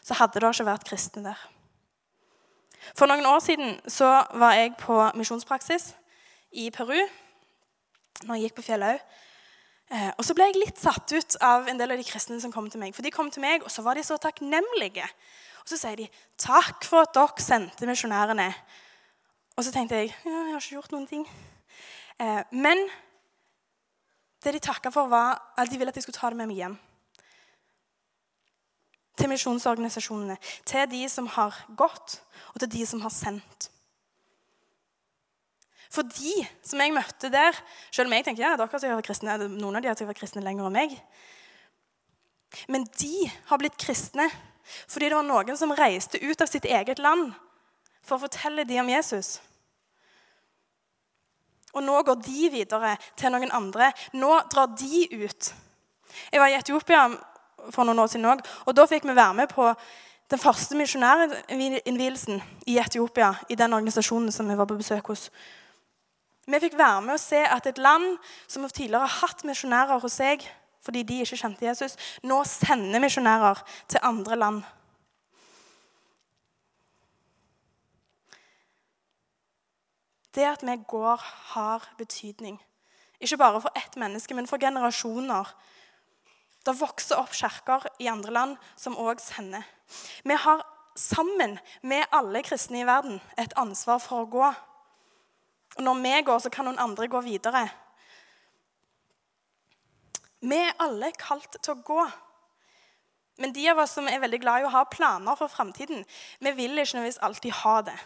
så 0.00 0.16
hadde 0.18 0.40
det 0.40 0.48
ikke 0.48 0.68
vært 0.70 0.86
kristne 0.88 1.24
der. 1.26 1.42
For 2.96 3.06
noen 3.06 3.26
år 3.26 3.42
siden 3.44 3.76
så 3.90 4.08
var 4.40 4.56
jeg 4.58 4.74
på 4.80 4.96
misjonspraksis 5.18 5.92
i 6.58 6.70
Peru 6.74 6.98
når 8.26 8.34
jeg 8.34 8.48
gikk 8.48 8.58
på 8.58 8.66
Fjellhaug. 8.66 8.98
Eh, 9.92 10.10
og 10.16 10.24
så 10.24 10.34
ble 10.36 10.48
jeg 10.48 10.60
litt 10.60 10.80
satt 10.80 11.12
ut 11.12 11.36
av 11.44 11.68
en 11.68 11.78
del 11.78 11.94
av 11.94 12.00
de 12.00 12.06
kristne 12.06 12.38
som 12.42 12.52
kom 12.54 12.68
til 12.72 12.80
meg. 12.80 12.94
For 12.96 13.04
de 13.04 13.12
kom 13.12 13.30
til 13.32 13.44
meg, 13.44 13.64
og 13.64 13.72
så 13.72 13.84
var 13.84 13.98
de 13.98 14.04
så 14.06 14.16
takknemlige. 14.20 15.06
Og 15.62 15.70
så 15.70 15.78
sier 15.78 15.96
de 15.96 16.08
'Takk 16.38 16.84
for 16.84 17.02
at 17.02 17.14
dere 17.14 17.42
sendte 17.42 17.86
misjonærene'. 17.86 18.54
Og 19.56 19.64
så 19.64 19.72
tenkte 19.72 19.96
jeg 19.96 20.14
ja, 20.24 20.30
jeg 20.30 20.52
har 20.52 20.60
ikke 20.60 20.76
gjort 20.80 20.92
noen 20.92 21.06
ting. 21.06 21.28
Eh, 22.20 22.42
men 22.52 22.88
det 24.44 24.54
de 24.54 24.58
takka 24.58 24.90
for, 24.90 25.06
var 25.08 25.54
at 25.56 25.70
de 25.70 25.78
ville 25.78 25.88
at 25.88 25.96
jeg 25.96 26.02
skulle 26.02 26.18
ta 26.18 26.30
det 26.30 26.36
med 26.36 26.46
meg 26.46 26.56
hjem. 26.56 26.78
Til 29.18 29.28
misjonsorganisasjonene, 29.28 30.38
til 30.64 30.88
de 30.88 31.02
som 31.12 31.26
har 31.34 31.56
gått, 31.76 32.20
og 32.54 32.62
til 32.62 32.70
de 32.72 32.86
som 32.88 33.02
har 33.04 33.12
sendt. 33.12 33.68
For 35.92 36.08
de 36.08 36.32
som 36.64 36.80
jeg 36.80 36.94
møtte 36.94 37.28
der 37.28 37.56
Selv 37.92 38.08
om 38.08 38.14
jeg 38.16 38.24
tenker 38.24 38.46
ja, 38.46 38.54
dere 38.56 38.94
har 38.94 39.04
kristne, 39.04 39.36
noen 39.52 39.76
av 39.76 39.84
de 39.84 39.90
har 39.90 40.08
vært 40.08 40.22
kristne 40.22 40.40
lenger 40.44 40.70
enn 40.70 40.76
meg. 40.78 40.94
Men 42.72 42.86
de 42.96 43.28
har 43.50 43.60
blitt 43.60 43.76
kristne 43.80 44.30
fordi 44.88 45.08
det 45.10 45.16
var 45.18 45.26
noen 45.26 45.58
som 45.58 45.72
reiste 45.76 46.20
ut 46.22 46.40
av 46.40 46.48
sitt 46.48 46.64
eget 46.70 47.00
land 47.02 47.32
for 48.06 48.16
å 48.16 48.22
fortelle 48.22 48.64
dem 48.64 48.84
om 48.84 48.92
Jesus. 48.92 49.40
Og 51.72 51.82
nå 51.84 51.96
går 52.06 52.20
de 52.24 52.48
videre 52.52 52.94
til 53.18 53.32
noen 53.34 53.52
andre. 53.52 53.90
Nå 54.14 54.30
drar 54.52 54.70
de 54.78 55.02
ut. 55.12 55.50
Jeg 56.30 56.40
var 56.40 56.52
i 56.52 56.56
Etiopia 56.58 57.02
for 57.70 57.86
noen 57.86 58.02
år 58.02 58.10
siden 58.10 58.30
òg, 58.32 58.42
og 58.66 58.76
da 58.76 58.86
fikk 58.90 59.06
vi 59.08 59.16
være 59.16 59.36
med 59.38 59.52
på 59.52 59.68
den 60.32 60.40
første 60.40 60.76
misjonærinnvielsen 60.76 62.42
i 62.66 62.78
Etiopia 62.80 63.34
i 63.48 63.58
den 63.58 63.72
organisasjonen 63.72 64.32
som 64.32 64.48
vi 64.48 64.56
var 64.58 64.66
på 64.70 64.78
besøk 64.80 65.12
hos. 65.12 65.28
Vi 66.46 66.58
fikk 66.58 66.78
være 66.78 67.02
med 67.04 67.14
å 67.14 67.22
se 67.22 67.42
at 67.44 67.66
et 67.68 67.78
land 67.78 68.16
som 68.50 68.64
tidligere 68.68 69.06
har 69.06 69.18
hatt 69.22 69.44
misjonærer 69.46 70.02
hos 70.02 70.18
seg 70.18 70.46
fordi 70.82 71.04
de 71.06 71.20
ikke 71.22 71.38
kjente 71.38 71.66
Jesus, 71.66 71.94
nå 72.26 72.40
sender 72.48 72.98
misjonærer 73.02 73.60
til 73.88 74.02
andre 74.02 74.38
land. 74.38 74.62
Det 80.34 80.48
at 80.48 80.64
vi 80.66 80.74
går, 80.88 81.22
har 81.54 81.86
betydning. 81.98 82.56
Ikke 83.20 83.36
bare 83.36 83.60
for 83.60 83.70
ett 83.76 83.96
menneske, 83.96 84.34
men 84.34 84.46
for 84.46 84.58
generasjoner. 84.58 85.54
Det 86.62 86.78
vokser 86.78 87.18
opp 87.18 87.32
kirker 87.34 87.88
i 87.98 88.08
andre 88.10 88.32
land 88.32 88.56
som 88.78 88.98
òg 88.98 89.20
sender. 89.20 89.64
Vi 90.22 90.34
har 90.34 90.62
sammen 90.98 91.58
med 91.82 92.06
alle 92.12 92.42
kristne 92.46 92.82
i 92.82 92.86
verden 92.86 93.20
et 93.40 93.54
ansvar 93.58 93.98
for 94.02 94.22
å 94.22 94.30
gå. 94.30 94.50
Og 95.78 95.82
når 95.86 96.02
vi 96.04 96.12
går, 96.28 96.42
så 96.44 96.52
kan 96.52 96.68
noen 96.68 96.80
andre 96.82 97.08
gå 97.08 97.22
videre. 97.24 97.64
Vi 100.42 100.58
er 100.58 100.76
alle 100.82 101.12
kalt 101.18 101.56
til 101.58 101.74
å 101.74 101.82
gå. 101.86 102.06
Men 103.40 103.54
de 103.54 103.64
av 103.70 103.80
oss 103.82 103.94
som 103.96 104.08
er 104.10 104.20
veldig 104.22 104.40
glad 104.42 104.62
i 104.62 104.66
å 104.68 104.72
ha 104.74 104.84
planer 104.90 105.38
for 105.38 105.50
framtiden, 105.50 106.04
vi 106.38 106.52
vil 106.52 106.76
ikke 106.76 106.98
nødvendigvis 106.98 107.22
alltid 107.24 107.56
ha 107.62 107.76
det. 107.88 107.98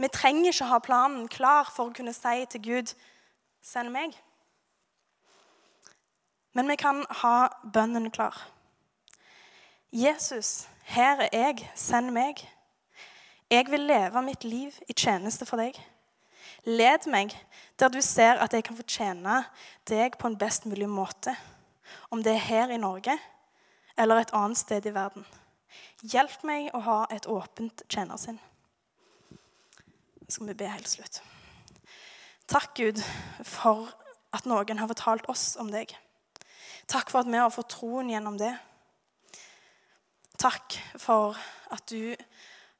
Vi 0.00 0.08
trenger 0.08 0.52
ikke 0.52 0.68
ha 0.70 0.78
planen 0.80 1.26
klar 1.28 1.68
for 1.68 1.90
å 1.90 1.96
kunne 1.96 2.14
si 2.16 2.46
til 2.46 2.62
Gud 2.62 2.94
'Send 3.60 3.92
meg'. 3.92 4.16
Men 6.52 6.68
vi 6.68 6.76
kan 6.76 7.04
ha 7.22 7.48
bønnen 7.62 8.10
klar. 8.10 8.36
Jesus, 9.92 10.68
her 10.90 11.26
er 11.26 11.30
jeg. 11.32 11.70
Send 11.74 12.10
meg. 12.14 12.42
Jeg 13.50 13.66
vil 13.70 13.86
leve 13.86 14.22
mitt 14.22 14.44
liv 14.44 14.74
i 14.88 14.94
tjeneste 14.94 15.46
for 15.46 15.58
deg. 15.58 15.78
Led 16.66 17.06
meg 17.10 17.34
der 17.80 17.90
du 17.90 18.00
ser 18.04 18.38
at 18.42 18.52
jeg 18.54 18.64
kan 18.66 18.76
fortjene 18.78 19.40
deg 19.88 20.18
på 20.18 20.28
en 20.28 20.38
best 20.38 20.66
mulig 20.70 20.88
måte. 20.90 21.34
Om 22.10 22.22
det 22.22 22.36
er 22.36 22.46
her 22.46 22.74
i 22.74 22.78
Norge 22.78 23.16
eller 23.98 24.20
et 24.20 24.34
annet 24.36 24.58
sted 24.58 24.86
i 24.86 24.94
verden. 24.94 25.26
Hjelp 26.02 26.44
meg 26.46 26.70
å 26.74 26.82
ha 26.86 27.00
et 27.12 27.26
åpent 27.30 27.82
tjenersinn. 27.90 28.38
Så 30.26 30.38
skal 30.38 30.52
vi 30.52 30.58
be 30.62 30.70
helt 30.70 30.88
slutt. 30.88 31.20
Takk, 32.50 32.72
Gud, 32.78 33.02
for 33.46 33.90
at 34.34 34.46
noen 34.46 34.78
har 34.78 34.90
fortalt 34.90 35.26
oss 35.30 35.56
om 35.60 35.70
deg. 35.74 35.90
Takk 36.90 37.10
for 37.12 37.22
at 37.22 37.30
vi 37.30 37.38
har 37.38 37.52
fått 37.54 37.70
troen 37.76 38.10
gjennom 38.10 38.34
det. 38.40 38.50
Takk 40.40 40.74
for 40.98 41.36
at 41.70 41.84
du 41.92 42.16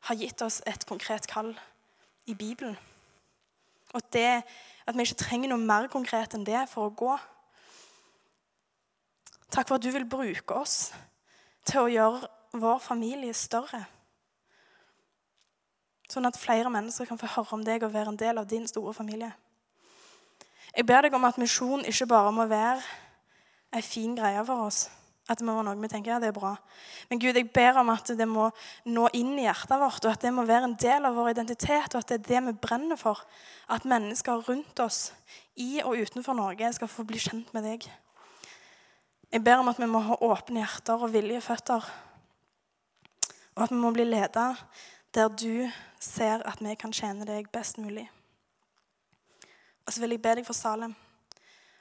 har 0.09 0.19
gitt 0.19 0.43
oss 0.43 0.59
et 0.67 0.87
konkret 0.89 1.29
kall 1.31 1.53
i 2.27 2.35
Bibelen. 2.35 2.75
Og 3.95 4.03
det, 4.15 4.43
at 4.87 4.97
vi 4.97 5.07
ikke 5.07 5.23
trenger 5.23 5.53
noe 5.53 5.63
mer 5.63 5.87
konkret 5.93 6.35
enn 6.35 6.47
det 6.47 6.65
for 6.71 6.89
å 6.89 6.95
gå. 6.95 7.15
Takk 9.51 9.69
for 9.69 9.79
at 9.79 9.85
du 9.85 9.91
vil 9.95 10.09
bruke 10.09 10.59
oss 10.59 10.91
til 11.69 11.85
å 11.85 11.91
gjøre 11.91 12.31
vår 12.59 12.81
familie 12.83 13.35
større. 13.37 13.85
Sånn 16.11 16.27
at 16.27 16.39
flere 16.39 16.71
mennesker 16.73 17.07
kan 17.07 17.19
få 17.19 17.31
høre 17.37 17.55
om 17.55 17.63
deg 17.67 17.87
og 17.87 17.95
være 17.95 18.15
en 18.15 18.19
del 18.19 18.43
av 18.43 18.49
din 18.51 18.67
store 18.67 18.95
familie. 18.97 19.31
Jeg 20.75 20.87
ber 20.87 21.07
deg 21.07 21.15
om 21.15 21.27
at 21.27 21.39
misjon 21.39 21.87
ikke 21.87 22.09
bare 22.11 22.35
må 22.35 22.47
være 22.51 22.83
ei 23.75 23.83
fin 23.87 24.17
greie 24.19 24.43
for 24.47 24.67
oss, 24.67 24.89
at 25.31 25.39
det 25.39 25.47
må 25.47 25.55
være 25.55 25.69
noe 25.69 25.79
vi 25.79 25.91
tenker 25.91 26.11
ja, 26.11 26.19
det 26.19 26.33
er 26.33 26.35
bra. 26.35 26.57
Men 27.11 27.21
Gud, 27.23 27.37
jeg 27.39 27.47
ber 27.55 27.79
om 27.79 27.93
at 27.93 28.11
det 28.19 28.27
må 28.27 28.49
nå 28.91 29.07
inn 29.15 29.37
i 29.39 29.45
hjertet 29.45 29.79
vårt, 29.79 30.03
og 30.03 30.11
at 30.11 30.25
det 30.25 30.33
må 30.35 30.43
være 30.49 30.67
en 30.67 30.77
del 30.81 31.07
av 31.07 31.15
vår 31.15 31.33
identitet, 31.37 31.95
og 31.95 32.03
at 32.03 32.11
det 32.11 32.19
er 32.19 32.27
det 32.27 32.43
vi 32.49 32.57
brenner 32.67 32.99
for. 32.99 33.23
At 33.71 33.87
mennesker 33.87 34.43
rundt 34.49 34.83
oss, 34.83 35.13
i 35.55 35.79
og 35.85 36.01
utenfor 36.03 36.35
Norge, 36.35 36.73
skal 36.75 36.91
få 36.91 37.07
bli 37.07 37.23
kjent 37.23 37.53
med 37.55 37.69
deg. 37.69 37.87
Jeg 39.31 39.45
ber 39.47 39.63
om 39.63 39.71
at 39.71 39.79
vi 39.79 39.87
må 39.87 40.03
ha 40.03 40.19
åpne 40.27 40.65
hjerter 40.65 41.07
og 41.07 41.13
villige 41.15 41.45
føtter. 41.45 41.87
Og 43.55 43.65
at 43.69 43.71
vi 43.71 43.79
må 43.79 43.95
bli 43.95 44.09
ledet 44.09 44.51
der 45.15 45.31
du 45.31 45.71
ser 46.03 46.43
at 46.47 46.59
vi 46.63 46.75
kan 46.79 46.95
tjene 46.95 47.27
deg 47.27 47.51
best 47.55 47.79
mulig. 47.79 48.09
Og 49.87 49.95
så 49.95 50.03
vil 50.03 50.17
jeg 50.17 50.23
be 50.23 50.35
deg 50.39 50.47
for 50.47 50.59
Salem. 50.59 50.95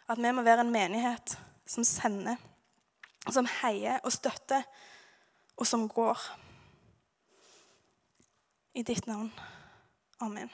At 0.10 0.22
vi 0.22 0.32
må 0.34 0.46
være 0.46 0.66
en 0.66 0.74
menighet 0.74 1.38
som 1.70 1.86
sender 1.86 2.40
som 3.34 3.48
heier 3.62 4.00
og 4.04 4.14
støtter, 4.14 4.64
og 5.58 5.68
som 5.68 5.88
går. 5.90 6.20
I 8.74 8.84
ditt 8.86 9.08
navn. 9.08 9.32
Amen. 10.22 10.50